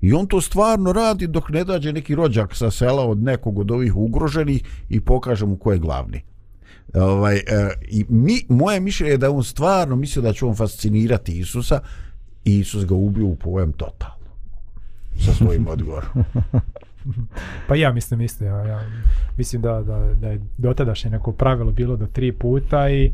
[0.00, 3.70] I on to stvarno radi dok ne dađe neki rođak sa sela od nekog od
[3.70, 6.22] ovih ugroženih i pokaže mu ko je glavni.
[6.94, 7.42] Ovaj, e,
[7.88, 11.80] i mi, moje mišljenje je da on stvarno mislio da će on fascinirati Isusa
[12.44, 14.14] i Isus ga ubio u pojem totalno
[15.18, 16.24] sa svojim odgovorom.
[17.68, 18.80] Pa ja mislim isto, ja, ja
[19.36, 23.12] mislim da, da, da je dotadašnje neko pravilo bilo do tri puta i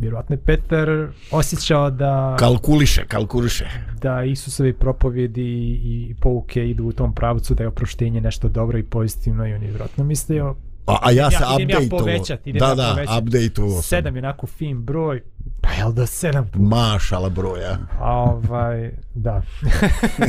[0.00, 0.88] vjerojatno je Petar
[1.30, 3.66] osjećao da, Kalkuliše, kalkuliše.
[4.02, 5.72] da Isusovi propovjedi i,
[6.02, 9.62] i pouke idu u tom pravcu, da je oproštenje nešto dobro i pozitivno i on
[9.62, 10.54] je vjerojatno mislio
[10.86, 11.98] A, a ja se Ja- idem ja update-ovo.
[11.98, 13.18] povećat, idem da, ja da, povećat.
[13.18, 15.22] update-ovo sedam je onako fin broj,
[15.60, 16.58] pa jel da sedam puta?
[16.60, 17.78] Mašala broja.
[18.00, 19.42] A ovaj, da.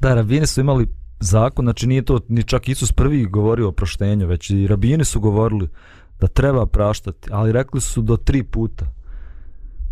[0.00, 0.86] Da, rabini su imali
[1.20, 5.20] zakon, znači nije to ni čak Isus prvi govorio o proštenju, već i rabini su
[5.20, 5.68] govorili
[6.22, 8.86] da treba praštati, ali rekli su do tri puta.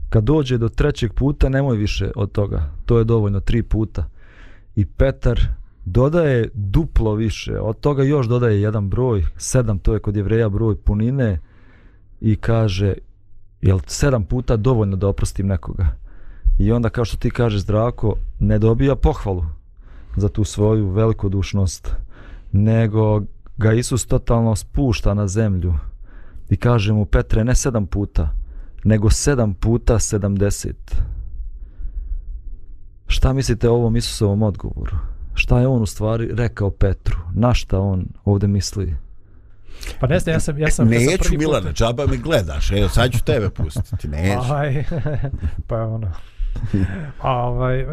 [0.08, 2.70] Kad dođe do trećeg puta, nemoj više od toga.
[2.86, 4.04] To je dovoljno, tri puta.
[4.76, 5.40] I Petar
[5.84, 10.76] dodaje duplo više, od toga još dodaje jedan broj, sedam, to je kod jevreja broj
[10.76, 11.38] punine,
[12.20, 12.94] i kaže,
[13.60, 15.86] jel sedam puta dovoljno da oprostim nekoga?
[16.58, 19.44] I onda, kao što ti kažeš, Drako, ne dobija pohvalu
[20.16, 21.90] za tu svoju velikodušnost,
[22.52, 23.22] nego
[23.56, 25.74] ga Isus totalno spušta na zemlju
[26.50, 28.34] i kaže mu, Petre, ne sedam puta,
[28.84, 30.96] nego sedam puta sedamdeset.
[33.06, 34.96] Šta mislite o ovom Isusovom odgovoru?
[35.34, 37.18] Šta je on u stvari rekao Petru?
[37.34, 38.96] Na šta on ovdje misli?
[40.00, 42.16] Pa ne znam, ja sam, ja sam, ja sam Neću, prvi put- Milane, džaba mi
[42.16, 42.70] gledaš.
[42.70, 44.08] Evo, sad ću tebe pustiti.
[44.08, 44.38] Neću.
[44.38, 44.84] Ovaj,
[45.68, 46.12] pa ono.
[47.20, 47.86] A, ovaj,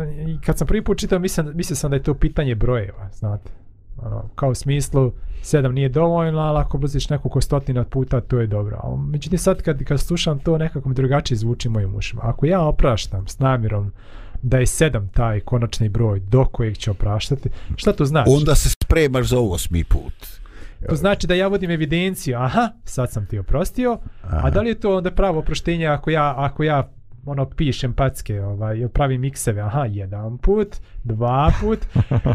[0.46, 3.52] kad sam prvi put čitao, mislim, mislio sam da je to pitanje brojeva, znate.
[4.02, 8.48] Ono, kao u smislu, sedam nije dovoljno, ali ako brziš nekoliko stotina puta, to je
[8.48, 8.78] dobro.
[8.84, 12.22] A, međutim, sad kad, kad slušam to, nekako mi drugačije zvuči mojim ušima.
[12.26, 13.92] Ako ja opraštam s namjerom
[14.42, 18.30] da je sedam taj konačni broj do kojeg će opraštati, šta to znači?
[18.34, 20.14] Onda se spremaš za osmi put.
[20.90, 24.80] To znači da ja vodim evidenciju, aha, sad sam ti oprostio, a da li je
[24.80, 26.90] to onda pravo oproštenje ako ja, ako ja
[27.30, 31.80] ono pišem packe, ovaj, pravim mikseve, aha, jedan put, dva put,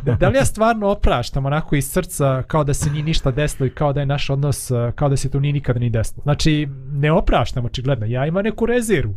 [0.04, 3.66] da, da li ja stvarno opraštam onako iz srca kao da se nije ništa desilo
[3.66, 6.22] i kao da je naš odnos, eh, kao da se to nije nikada ni desilo.
[6.22, 9.16] Znači, ne opraštam očigledno, ja imam neku rezervu.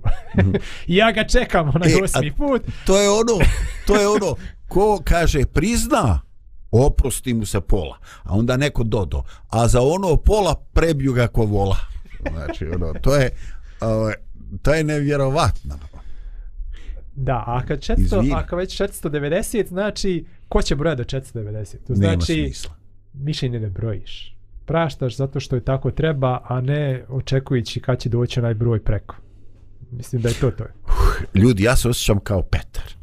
[0.88, 3.46] I ja ga čekam onaj E, osmi put, To je ono,
[3.88, 4.36] to je ono,
[4.68, 6.22] ko kaže prizna,
[6.72, 7.98] oprosti mu se pola.
[8.24, 9.24] A onda neko dodo.
[9.50, 11.78] A za ono pola prebiju ga ko vola.
[12.32, 13.30] Znači, ono, to je,
[13.82, 14.14] ovaj,
[14.62, 15.76] to je nevjerovatno.
[17.16, 18.34] Da, a kad 400, Izvini.
[18.36, 21.76] a kad već 490, znači, ko će brojati do 490?
[21.88, 22.76] To Nema znači, smisla.
[23.14, 24.36] više ni ne brojiš.
[24.66, 29.16] Praštaš zato što je tako treba, a ne očekujući kad će doći onaj broj preko.
[29.92, 30.64] Mislim da je to to.
[31.34, 32.96] Ljudi, ja se osjećam kao Petar.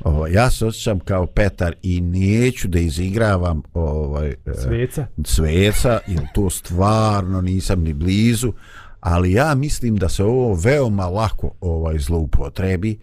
[0.00, 5.06] Ovo, ja se osjećam kao Petar i neću da izigravam ovaj, e, Sveca.
[5.24, 8.52] sveca, jer to stvarno nisam ni blizu,
[9.00, 12.98] ali ja mislim da se ovo veoma lako ovaj zloupotrebi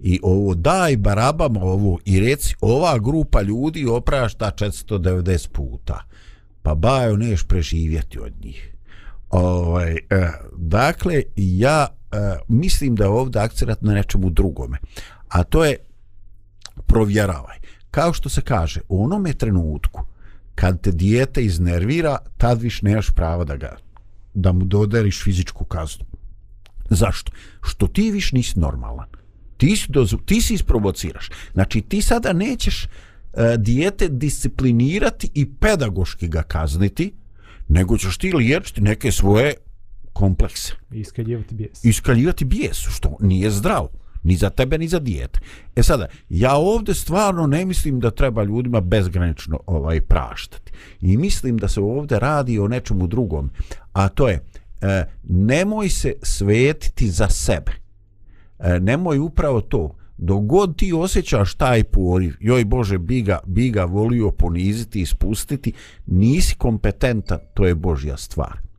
[0.00, 6.04] i ovo daj barabama ovo i reci ova grupa ljudi oprašta 490 puta.
[6.62, 8.74] Pa bajo neš preživjeti od njih.
[9.30, 12.16] Ovaj, eh, dakle ja eh,
[12.48, 14.78] mislim da je ovdje akcenat na nečemu drugome
[15.30, 15.76] a to je
[16.86, 17.56] provjeravaj.
[17.90, 20.00] Kao što se kaže u onome trenutku
[20.54, 23.76] kad te dijete iznervira tad viš nemaš prava da ga
[24.34, 26.04] da mu dodariš fizičku kaznu
[26.90, 27.32] zašto?
[27.62, 29.08] što ti viš nisi normalan
[29.56, 32.88] ti, si dozu, ti si isprovociraš znači ti sada nećeš e,
[33.58, 37.12] dijete disciplinirati i pedagoški ga kazniti
[37.68, 39.54] nego ćeš ti liječiti neke svoje
[40.12, 41.84] komplekse Iskaljivati bijes.
[41.84, 43.88] iskaljivati bijesu, što nije zdravo.
[44.22, 45.40] Ni za tebe, ni za dijete.
[45.76, 50.72] E sada, ja ovdje stvarno ne mislim da treba ljudima bezgranično ovaj praštati.
[51.00, 53.50] I mislim da se ovdje radi o nečemu drugom.
[53.92, 54.40] A to je,
[54.80, 57.72] e, nemoj se svetiti za sebe.
[58.58, 59.96] E, nemoj upravo to.
[60.16, 65.72] Dogod ti osjećaš taj poriv, joj Bože, bi ga, bi ga volio poniziti i spustiti,
[66.06, 68.69] nisi kompetentan, to je Božja stvar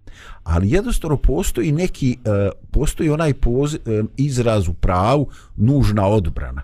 [0.44, 3.80] ali jednostavno postoji neki e, postoji onaj poz, e,
[4.18, 6.62] izraz u pravu nužna odbrana.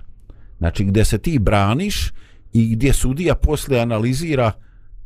[0.57, 2.11] Znači gdje se ti braniš
[2.53, 4.51] i gdje sudija posle analizira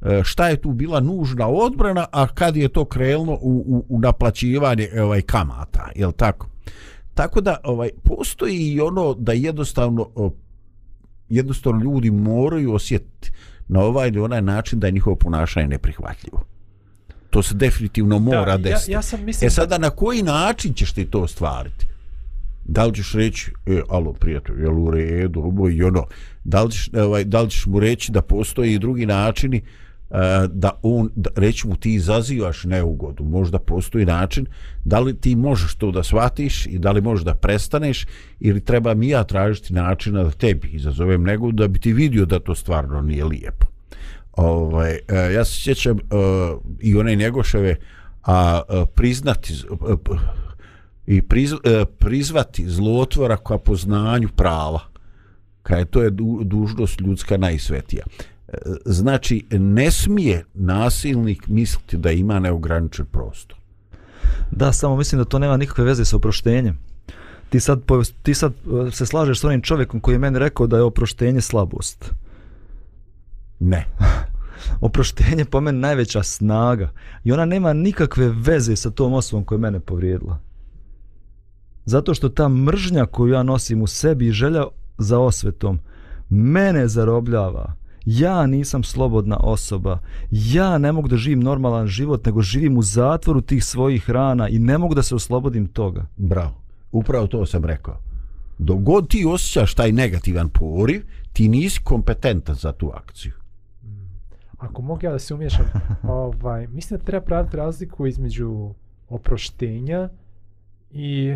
[0.01, 3.99] e, šta je tu bila nužna odbrana a kad je to krelno u, u, u
[3.99, 6.47] naplaćivanje ovaj kamata je li tako?
[7.13, 10.09] Tako da ovaj postoji i ono da jednostavno
[11.29, 13.31] jednostavno ljudi moraju osjetiti
[13.67, 16.43] na ovaj ili onaj način da je njihovo ponašanje neprihvatljivo
[17.32, 18.91] to se definitivno mora da, ja, desiti.
[18.91, 21.86] ja sam mislim E sada na koji način ćeš ti to ostvariti?
[22.65, 26.05] Da li ćeš reći, e, alo prijatelj, jel u redu, ovo i ono,
[26.43, 29.63] da li, ćeš, ovaj, da li ćeš mu reći da postoji i drugi načini e,
[30.47, 34.45] da on, da, reći mu ti izazivaš neugodu, možda postoji način,
[34.84, 38.05] da li ti možeš to da shvatiš i da li možeš da prestaneš
[38.39, 42.39] ili treba mi ja tražiti načina da tebi izazovem neugodu da bi ti vidio da
[42.39, 43.70] to stvarno nije lijepo
[44.34, 47.75] ovaj, e, ja se sjećam uh, i one Njegoševe
[48.23, 50.19] a uh, priznati uh,
[51.07, 51.59] i priz, uh,
[51.97, 54.79] prizvati zlotvora ka poznanju prava
[55.63, 58.05] kad je to je du, dužnost ljudska najsvetija
[58.86, 63.61] znači ne smije nasilnik misliti da ima neograničen prostor
[64.51, 66.77] Da, samo mislim da to nema nikakve veze sa oproštenjem.
[67.49, 67.82] Ti sad,
[68.23, 68.53] ti sad
[68.91, 72.11] se slažeš s onim čovjekom koji je meni rekao da je oproštenje slabost
[73.62, 73.86] ne
[74.82, 76.91] Oproštenje po meni najveća snaga
[77.24, 80.39] i ona nema nikakve veze sa tom osobom koja je mene povrijedila.
[81.86, 84.64] Zato što ta mržnja koju ja nosim u sebi i želja
[84.97, 85.80] za osvetom
[86.30, 87.74] mene zarobljava
[88.05, 89.99] ja nisam slobodna osoba,
[90.32, 94.59] ja ne mogu da živim normalan život, nego živim u zatvoru tih svojih rana i
[94.59, 96.05] ne mogu da se oslobodim toga.
[96.18, 96.62] Bravo.
[96.91, 97.97] Upravo to sam rekao.
[98.57, 101.03] Dok god ti osjećaš taj negativan poriv,
[101.34, 103.40] ti nisi kompetentan za tu akciju.
[104.62, 105.66] Ako mogu ja da se umješam,
[106.03, 108.74] ovaj, mislim da treba praviti razliku između
[109.09, 110.09] oproštenja
[110.91, 111.36] i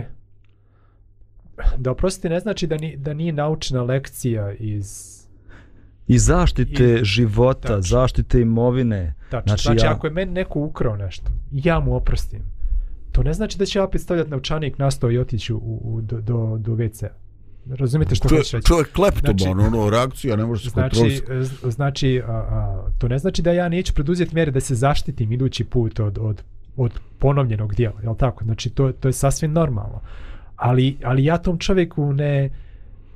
[1.78, 5.16] da oprostiti ne znači da, ni, da nije naučena lekcija iz
[6.08, 7.82] I zaštite I- života, tačno.
[7.82, 9.14] zaštite imovine.
[9.30, 9.48] Tačno.
[9.48, 12.42] Znači, Znači, ja- ako je meni neko ukrao nešto, ja mu oprostim,
[13.12, 16.02] to ne znači da će ja opet stavljati novčanik na sto i otići u, u,
[16.02, 17.08] do, do, do WC.
[17.70, 18.68] Razumite što hoćeš reći?
[18.68, 21.43] čovjek kleptoman, Znači- ono, reakcija ne može se Znači, kontrolisati.
[21.43, 25.32] z- znači a, a, to ne znači da ja neću preduzeti mjere da se zaštitim
[25.32, 26.43] idući put od, od,
[26.78, 28.43] od ponovljenog dijela, jel tako?
[28.43, 30.01] Znači, to, to je sasvim normalno.
[30.55, 32.49] Ali, ali ja tom čovjeku ne,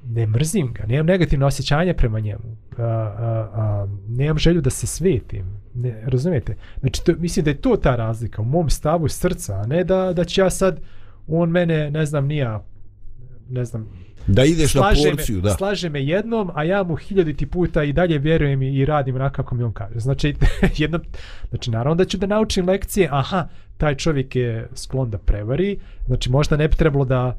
[0.05, 2.43] ne mrzim ga, nemam negativno osjećanje prema njemu,
[2.77, 3.07] a, a,
[3.53, 5.45] a, nemam želju da se svetim,
[5.75, 6.55] ne, razumijete?
[6.79, 10.13] Znači, to, mislim da je to ta razlika u mom stavu srca, a ne da,
[10.13, 10.79] da će ja sad,
[11.27, 12.63] on mene, ne znam, nija,
[13.49, 13.87] ne znam,
[14.27, 15.49] Da ideš na slaže porciju, me, da.
[15.49, 19.35] slaže me jednom, a ja mu hiljaditi puta i dalje vjerujem i, i radim onako
[19.35, 19.99] kako mi on kaže.
[19.99, 20.35] Znači,
[20.77, 21.01] jednom,
[21.49, 23.47] znači, naravno da ću da naučim lekcije, aha,
[23.77, 27.37] taj čovjek je sklon da prevari, znači možda ne bi trebalo da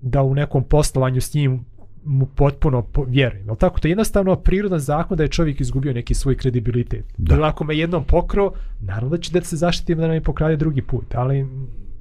[0.00, 1.64] da u nekom poslovanju s njim
[2.04, 3.46] mu potpuno po, vjerujem.
[3.46, 3.80] Jel tako?
[3.80, 7.04] To je jednostavno prirodan zakon da je čovjek izgubio neki svoj kredibilitet.
[7.16, 7.34] Da.
[7.34, 10.56] Ili ako me jednom pokro, naravno da ću da se zaštitim da ne mi pokrade
[10.56, 11.14] drugi put.
[11.14, 11.46] Ali,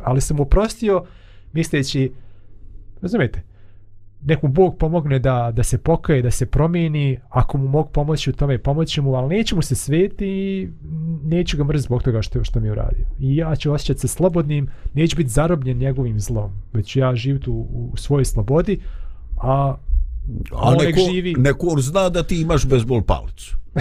[0.03, 1.05] ali sam mu oprostio
[1.53, 2.12] misleći,
[3.01, 3.41] razumijete,
[4.22, 8.30] nek mu Bog pomogne da, da se pokaje, da se promijeni, ako mu mogu pomoći
[8.30, 10.70] u tome, pomoći mu, ali neću mu se sveti i
[11.24, 13.05] neću ga mrziti zbog toga što, što mi je uradio.
[13.20, 17.53] I ja ću osjećati se slobodnim, neću biti zarobljen njegovim zlom, već ja živjeti u,
[17.93, 18.80] u svojoj slobodi,
[19.38, 19.76] a
[20.51, 23.55] A on nek neko, živi- neko on zna da ti imaš bezbol palicu.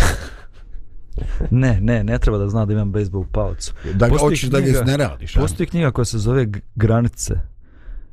[1.51, 3.75] Ne, ne, ne treba da zna da imam bejsbol palicu.
[3.95, 5.37] Da ga hoćeš da ga iznenadiš.
[5.37, 5.41] a?
[5.41, 7.35] Postoji knjiga koja se zove Granice.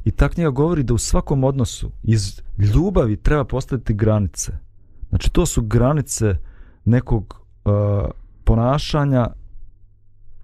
[0.06, 4.51] I ta knjiga govori da u svakom odnosu iz ljubavi treba postaviti granice.
[5.10, 6.36] Znači to su granice
[6.86, 7.72] nekog uh,
[8.43, 9.28] ponašanja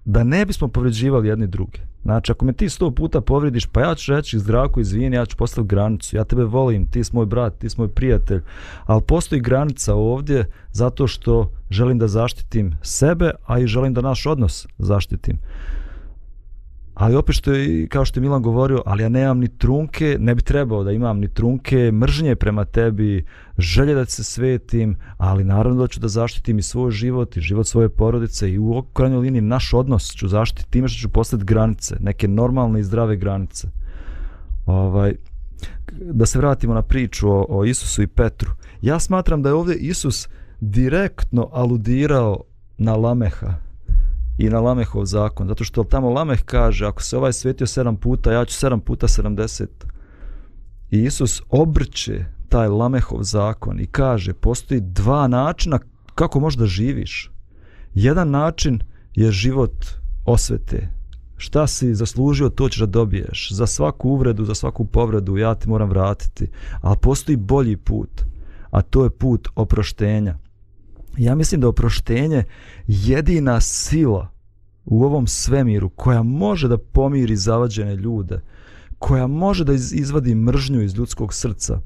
[0.04, 1.78] da ne bismo povređivali jedni druge.
[2.02, 5.36] Znači ako me ti sto puta povrijediš, pa ja ću reći zdravko izvini, ja ću
[5.36, 6.16] postaviti granicu.
[6.16, 8.40] Ja tebe volim, ti si moj brat, ti si moj prijatelj.
[8.84, 14.26] Ali postoji granica ovdje zato što želim da zaštitim sebe, a i želim da naš
[14.26, 15.38] odnos zaštitim.
[16.94, 20.16] Ali opet što je, i kao što je Milan govorio, ali ja nemam ni trunke,
[20.20, 23.24] ne bi trebao da imam ni trunke, mržnje prema tebi,
[23.58, 27.66] želje da se svetim, ali naravno da ću da zaštitim i svoj život i život
[27.66, 31.96] svoje porodice i u krajnjoj liniji naš odnos ću zaštiti time što ću postaviti granice,
[32.00, 33.68] neke normalne i zdrave granice.
[34.66, 35.14] Ovaj,
[35.92, 38.50] da se vratimo na priču o, o Isusu i Petru.
[38.82, 40.28] Ja smatram da je ovdje Isus
[40.60, 42.42] direktno aludirao
[42.78, 43.54] na Lameha
[44.42, 48.32] i na Lamehov zakon, zato što tamo Lameh kaže ako se ovaj svetio sedam puta,
[48.32, 49.86] ja ću sedam puta sedamdeset.
[50.90, 55.78] I Isus obrće taj Lamehov zakon i kaže postoji dva načina
[56.14, 57.30] kako možeš da živiš.
[57.94, 58.80] Jedan način
[59.14, 59.84] je život
[60.24, 60.88] osvete.
[61.36, 63.52] Šta si zaslužio, to ćeš da dobiješ.
[63.52, 66.50] Za svaku uvredu, za svaku povredu ja ti moram vratiti.
[66.80, 68.22] Ali postoji bolji put,
[68.70, 70.38] a to je put oproštenja.
[71.18, 72.44] Ja mislim da oproštenje
[72.86, 74.31] jedina sila
[74.84, 78.40] u ovom svemiru koja može da pomiri zavađene ljude,
[78.98, 81.80] koja može da iz- izvadi mržnju iz ljudskog srca.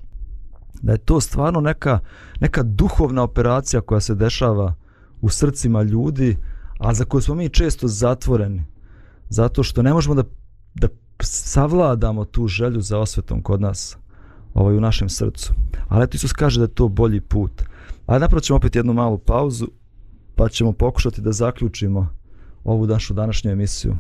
[0.83, 1.99] Da je to stvarno neka,
[2.41, 4.75] neka duhovna operacija koja se dešava
[5.21, 6.37] u srcima ljudi,
[6.79, 8.65] a za koju smo mi često zatvoreni.
[9.29, 10.23] Zato što ne možemo da,
[10.75, 10.89] da
[11.21, 13.97] savladamo tu želju za osvetom kod nas
[14.55, 15.55] ovaj, u našem srcu.
[15.89, 17.63] Ali eto Isus kaže da je to bolji put.
[18.07, 19.67] Ali napravo ćemo opet jednu malu pauzu,
[20.35, 22.16] pa ćemo pokušati da zaključimo
[22.67, 23.97] ovu našu današnju emisiju.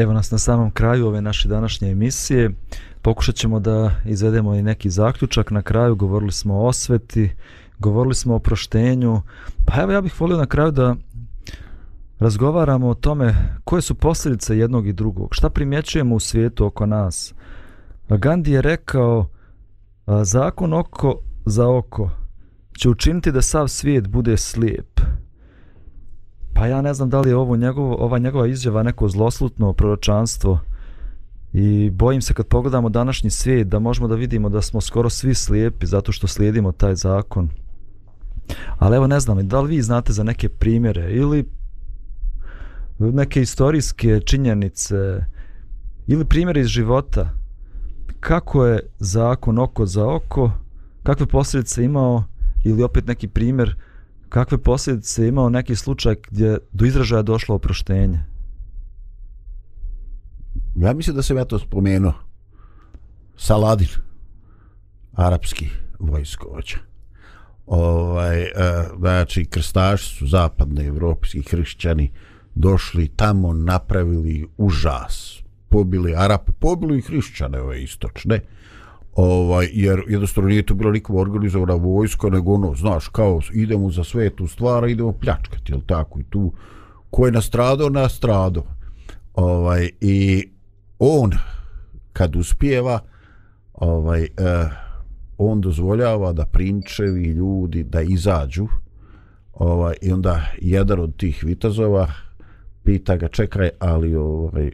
[0.00, 2.50] Evo nas na samom kraju ove naše današnje emisije.
[3.02, 5.50] Pokušat ćemo da izvedemo i neki zaključak.
[5.50, 7.30] Na kraju govorili smo o osveti,
[7.78, 9.22] govorili smo o proštenju.
[9.66, 10.96] Pa evo ja bih volio na kraju da
[12.18, 13.34] razgovaramo o tome
[13.64, 15.28] koje su posljedice jednog i drugog.
[15.32, 17.34] Šta primjećujemo u svijetu oko nas?
[18.08, 19.26] Gandhi je rekao
[20.22, 22.10] zakon oko za oko
[22.78, 25.00] će učiniti da sav svijet bude slijep.
[26.60, 30.60] Pa ja ne znam da li je ovo njegovo, ova njegova izjava neko zloslutno proročanstvo
[31.52, 35.34] i bojim se kad pogledamo današnji svijet da možemo da vidimo da smo skoro svi
[35.34, 37.48] slijepi zato što slijedimo taj zakon.
[38.78, 41.48] Ali evo ne znam, da li vi znate za neke primjere ili
[42.98, 45.24] neke istorijske činjenice
[46.06, 47.30] ili primjere iz života
[48.20, 50.50] kako je zakon oko za oko,
[51.02, 52.24] kakve posljedice imao
[52.64, 53.76] ili opet neki primjer
[54.30, 58.20] kakve posljedice imao neki slučaj gdje do izražaja došlo oproštenje.
[60.76, 62.12] Ja mislim da sam ja to spomenuo.
[63.36, 63.88] Saladin,
[65.12, 65.68] arapski
[65.98, 66.76] vojskovođa.
[67.66, 68.50] Ovaj, e,
[68.98, 72.10] znači, krstaši su zapadne evropski hrišćani
[72.54, 75.42] došli tamo, napravili užas.
[75.68, 78.40] Pobili Arape, pobili i hrišćane ove istočne.
[79.14, 84.04] Ovaj, jer jednostavno nije to bilo nikova organizovana vojska, nego ono, znaš, kao idemo za
[84.04, 86.20] svetu stvara, idemo pljačkati, jel tako?
[86.20, 86.52] I tu,
[87.10, 88.64] ko je nastradao, nastradao.
[89.34, 90.48] Ovaj, I
[90.98, 91.30] on,
[92.12, 93.00] kad uspijeva,
[93.72, 94.70] ovaj, eh,
[95.38, 98.66] on dozvoljava da prinčevi ljudi da izađu
[99.52, 102.12] ovaj, i onda jedan od tih vitazova
[102.84, 104.72] pita ga čekaj ali ovaj, eh,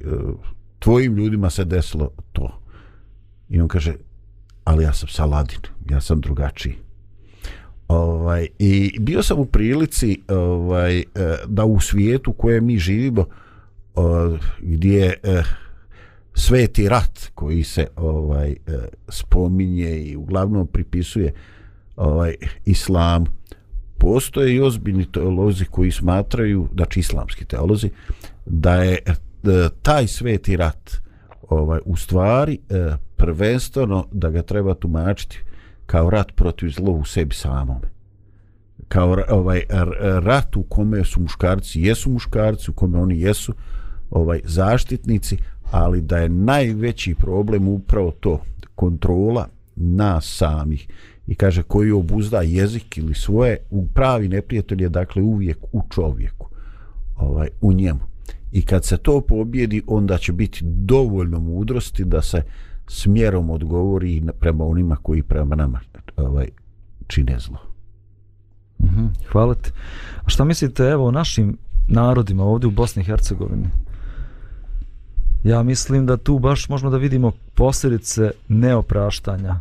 [0.78, 2.60] tvojim ljudima se desilo to
[3.48, 3.94] i on kaže
[4.66, 5.60] ali ja sam Saladin
[5.90, 6.74] ja sam drugačiji.
[7.88, 11.04] Ovaj, i bio sam u prilici ovaj, eh,
[11.46, 14.00] da u svijetu koje mi živimo eh,
[14.58, 15.42] gdje eh,
[16.34, 18.56] sveti rat koji se ovaj
[19.08, 21.32] spominje i uglavnom pripisuje
[21.96, 23.24] ovaj islam
[23.98, 27.90] postoje i ozbiljni teolozi koji smatraju znači islamski teolozi
[28.46, 28.98] da je
[29.82, 30.90] taj sveti rat
[31.48, 32.58] ovaj u stvari
[33.16, 35.38] prvenstveno da ga treba tumačiti
[35.86, 37.76] kao rat protiv zla u sebi samom
[38.88, 39.62] kao ovaj
[40.22, 43.54] rat u kome su muškarci jesu muškarci u kome oni jesu
[44.10, 45.36] ovaj zaštitnici
[45.70, 48.40] ali da je najveći problem upravo to
[48.74, 50.88] kontrola nas samih.
[51.26, 56.48] I kaže koji obuzda jezik ili svoje u pravi neprijatelj je dakle uvijek u čovjeku
[57.16, 58.00] ovaj u njemu.
[58.52, 62.42] I kad se to pobjedi onda će biti dovoljno mudrosti da se
[62.88, 65.80] smjerom odgovori prema onima koji prema nama
[66.16, 66.48] ovaj
[67.06, 67.58] čine zlo
[68.82, 69.70] Mhm, hvala ti.
[70.24, 71.58] A šta mislite evo o našim
[71.88, 73.68] narodima ovdje u Bosni i Hercegovini?
[75.44, 79.60] Ja mislim da tu baš možemo da vidimo posljedice neopraštanja.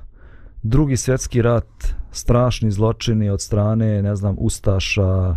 [0.63, 5.35] Drugi svjetski rat, strašni zločini od strane, ne znam, Ustaša,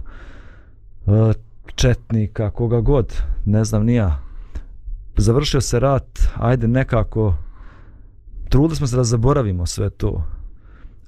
[1.06, 1.32] e,
[1.74, 4.18] Četnika, koga god, ne znam nija.
[5.16, 7.34] Završio se rat, ajde nekako,
[8.48, 10.24] trudili smo se da zaboravimo sve to,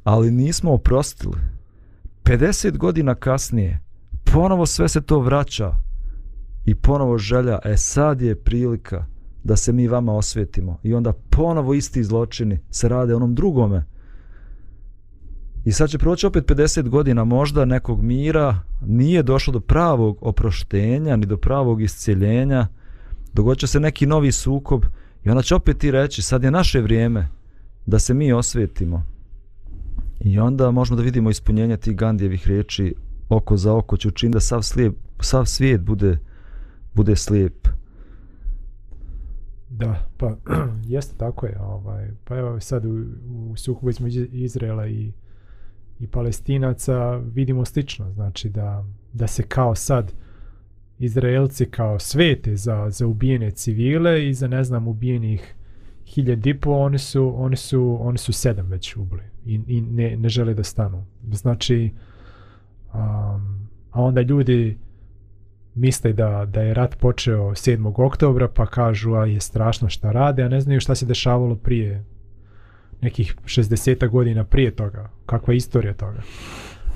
[0.05, 1.36] ali nismo oprostili.
[2.24, 3.80] 50 godina kasnije,
[4.24, 5.74] ponovo sve se to vraća
[6.64, 9.07] i ponovo želja, e sad je prilika
[9.45, 13.84] da se mi vama osvetimo i onda ponovo isti zločini se rade onom drugome
[15.64, 21.16] i sad će proći opet 50 godina možda nekog mira nije došlo do pravog oproštenja
[21.16, 22.66] ni do pravog iscijeljenja
[23.32, 24.84] dogodit će se neki novi sukob
[25.25, 27.29] i onda će opet ti reći sad je naše vrijeme
[27.87, 29.05] da se mi osvetimo
[30.21, 32.95] i onda možemo da vidimo ispunjenje tih Gandijevih riječi
[33.29, 36.18] oko za oko će učiniti da sav, slijep, sav svijet bude,
[36.95, 37.68] bude slijep
[39.71, 40.37] Da, pa
[40.95, 41.59] jeste tako je.
[41.61, 45.12] Ovaj, pa evo sad u, u sukobu između Izraela i,
[46.01, 48.12] i Palestinaca vidimo slično.
[48.12, 50.12] Znači da, da se kao sad
[51.01, 55.55] Izraelci kao svete za, za ubijene civile i za ne znam ubijenih
[56.07, 60.17] hiljad i po, oni su, oni su, oni su sedam već ubili i, i ne,
[60.17, 61.07] ne žele da stanu.
[61.33, 61.91] Znači,
[62.95, 64.79] um, a onda ljudi
[65.75, 68.05] misle da, da je rat počeo 7.
[68.05, 72.05] oktobra pa kažu a je strašno šta rade, a ne znaju šta se dešavalo prije
[73.01, 76.23] nekih 60 godina prije toga, kakva je istorija toga.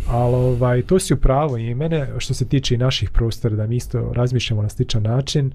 [0.08, 3.76] Ali ovaj, to si upravo i mene što se tiče i naših prostora da mi
[3.76, 5.52] isto razmišljamo na sličan način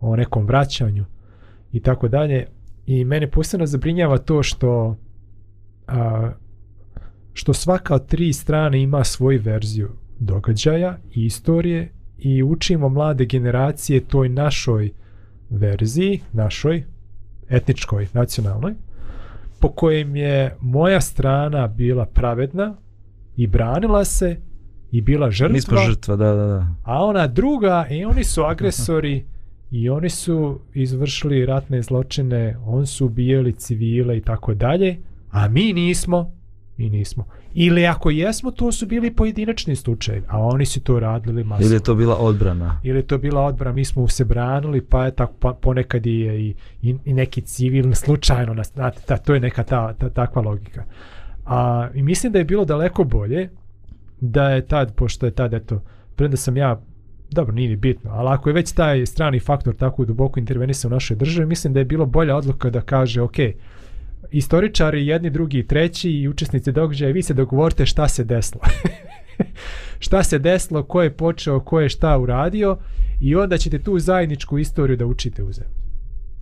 [0.00, 1.04] o nekom vraćanju
[1.72, 2.46] i tako dalje.
[2.86, 4.96] I mene posebno zabrinjava to što
[5.86, 6.30] a,
[7.32, 14.00] što svaka od tri strane ima svoju verziju događaja i istorije i učimo mlade generacije
[14.00, 14.90] toj našoj
[15.50, 16.84] verziji, našoj,
[17.48, 18.74] etničkoj, nacionalnoj,
[19.60, 22.76] po kojem je moja strana bila pravedna
[23.36, 24.40] i branila se
[24.90, 26.74] i bila žrtva, Mi smo žrtva, da, da, da.
[26.84, 29.24] a ona druga, i oni su agresori
[29.70, 34.98] i oni su izvršili ratne zločine, on su ubijali civile i tako dalje,
[35.30, 36.32] a mi nismo,
[36.76, 37.24] mi nismo.
[37.54, 41.66] Ili ako jesmo, to su bili pojedinačni slučajevi, a oni su to radili masovno.
[41.66, 42.80] Ili je to bila odbrana?
[42.82, 46.40] ili je to bila odbrana, mi smo se branili, pa je tako pa, ponekad je
[46.40, 50.42] i, i, i neki civil slučajno, nas, znate, ta, to je neka ta, ta, takva
[50.42, 50.84] logika.
[51.46, 53.48] A, I mislim da je bilo daleko bolje
[54.20, 55.82] da je tad, pošto je tad, eto,
[56.16, 56.80] premda sam ja,
[57.30, 60.92] dobro, nije ni bitno, ali ako je već taj strani faktor tako duboko intervenisao u
[60.92, 63.36] našoj državi, mislim da je bilo bolja odluka da kaže, ok,
[64.30, 68.60] istoričari jedni, drugi i treći i učesnici događaja, vi se dogovorite šta se desilo.
[70.06, 72.76] šta se desilo, ko je počeo, ko je šta uradio
[73.20, 75.85] i onda ćete tu zajedničku istoriju da učite u zemlji.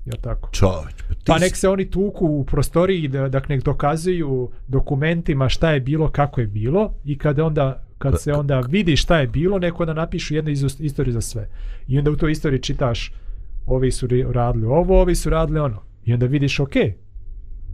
[0.05, 0.49] Jel tako?
[0.53, 5.49] Čoveč, pa ti Pa nek se oni tuku u prostoriji da, da nek dokazuju dokumentima
[5.49, 9.27] šta je bilo, kako je bilo i kad onda kad se onda vidi šta je
[9.27, 10.51] bilo, neko da napišu jednu
[10.81, 11.49] istoriju za sve.
[11.89, 13.13] I onda u toj istoriji čitaš
[13.67, 15.83] ovi su radili ovo, ovi su radili ono.
[16.05, 16.75] I onda vidiš, ok,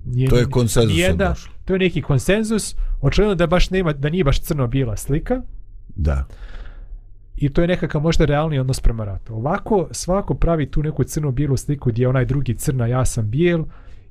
[0.04, 4.24] nije, To je konsenzus nijedna- to je neki konsenzus, očigledno da baš nema, da nije
[4.24, 5.42] baš crno-bijela slika,
[5.96, 6.24] Da.
[7.36, 9.34] I to je nekakav možda realni odnos prema ratu.
[9.34, 13.64] Ovako svako pravi tu neku crno-bijelu sliku gdje je onaj drugi crna, ja sam bijel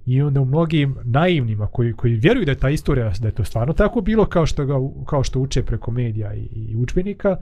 [0.06, 3.44] i onda u mnogim naivnima koji, koji vjeruju da je ta istorija, da je to
[3.44, 4.74] stvarno tako bilo kao što, ga,
[5.06, 7.38] kao što uče preko medija i, i učbenika,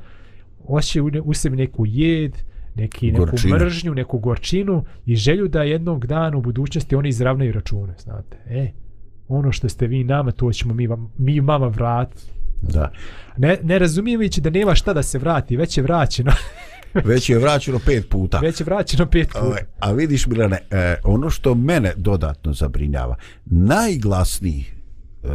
[0.65, 2.37] osjećaju u, u sebi neku jed,
[2.75, 3.55] neki, neku Gorčinu.
[3.55, 8.37] mržnju, neku gorčinu i želju da jednog dana u budućnosti oni izravnaju račune, znate.
[8.49, 8.71] E,
[9.27, 12.36] ono što ste vi nama, to ćemo mi, vam, mi vama vratiti.
[12.61, 12.91] Da.
[13.37, 16.31] Ne, ne razumijevajući da nema šta da se vrati, već je vraćeno.
[17.05, 18.39] Već je vraćeno pet puta.
[18.39, 19.45] Već je vraćeno pet puta.
[19.45, 24.65] Ovaj, a vidiš Milane, e, ono što mene dodatno zabrinjava, najglasniji
[25.23, 25.27] e,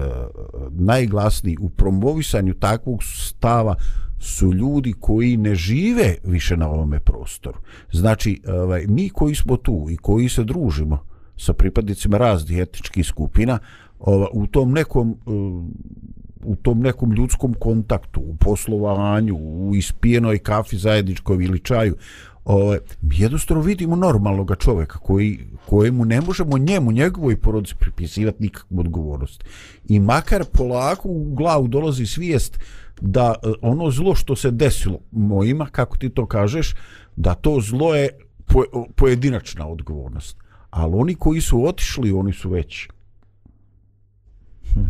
[0.70, 3.74] najglasniji u promovisanju takvog stava
[4.18, 7.58] su ljudi koji ne žive više na ovome prostoru.
[7.92, 10.98] Znači, ovaj, mi koji smo tu i koji se družimo
[11.36, 13.58] sa pripadnicima raznih etničkih skupina,
[13.98, 15.30] ova, u tom nekom e,
[16.42, 21.96] u tom nekom ljudskom kontaktu, u poslovanju, u ispijenoj kafi zajedničkoj ili čaju,
[22.44, 29.44] ovaj, jednostavno vidimo normalnog čovjeka koji, kojemu ne možemo njemu, njegovoj porodici pripisivati nikakvu odgovornost.
[29.88, 32.58] I makar polako u glavu dolazi svijest
[33.00, 36.74] da e, ono zlo što se desilo mojima, kako ti to kažeš,
[37.16, 38.08] da to zlo je
[38.96, 40.36] pojedinačna odgovornost.
[40.70, 42.88] Ali oni koji su otišli, oni su već
[44.74, 44.80] hm.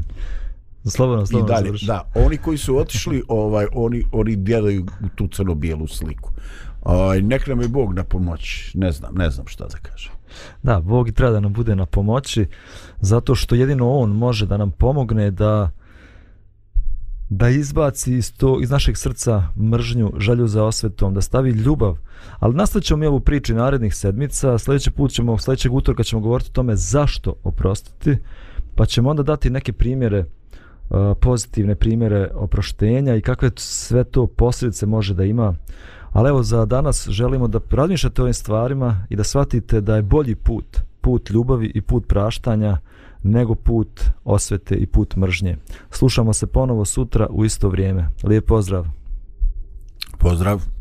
[0.84, 1.66] Slobodno, i slobodno dalje.
[1.66, 1.86] završi.
[1.86, 6.30] Da, oni koji su otišli, ovaj oni oni djelaju u tu crno-bijelu sliku.
[6.82, 8.70] Ovaj nek nam je Bog na pomoć.
[8.74, 10.12] Ne znam, ne znam šta da kažem.
[10.62, 12.46] Da, Bog i treba da nam bude na pomoći,
[13.00, 15.70] zato što jedino On može da nam pomogne da
[17.34, 21.96] da izbaci iz, to, iz našeg srca mržnju, želju za osvetom, da stavi ljubav.
[22.38, 24.58] Ali nastavit ćemo mi ovu priču i narednih sedmica.
[24.58, 28.16] Sljedeći put ćemo, sljedećeg utorka ćemo govoriti o tome zašto oprostiti,
[28.74, 30.24] pa ćemo onda dati neke primjere,
[30.90, 35.54] E, pozitivne primjere oproštenja i kakve sve to posljedice može da ima.
[36.10, 40.02] Ali evo za danas želimo da razmišljate o ovim stvarima i da shvatite da je
[40.02, 42.78] bolji put, put ljubavi i put praštanja
[43.22, 45.56] nego put osvete i put mržnje.
[45.90, 48.08] Slušamo se ponovo sutra u isto vrijeme.
[48.24, 48.86] Lijep pozdrav!
[50.18, 50.71] Pozdrav.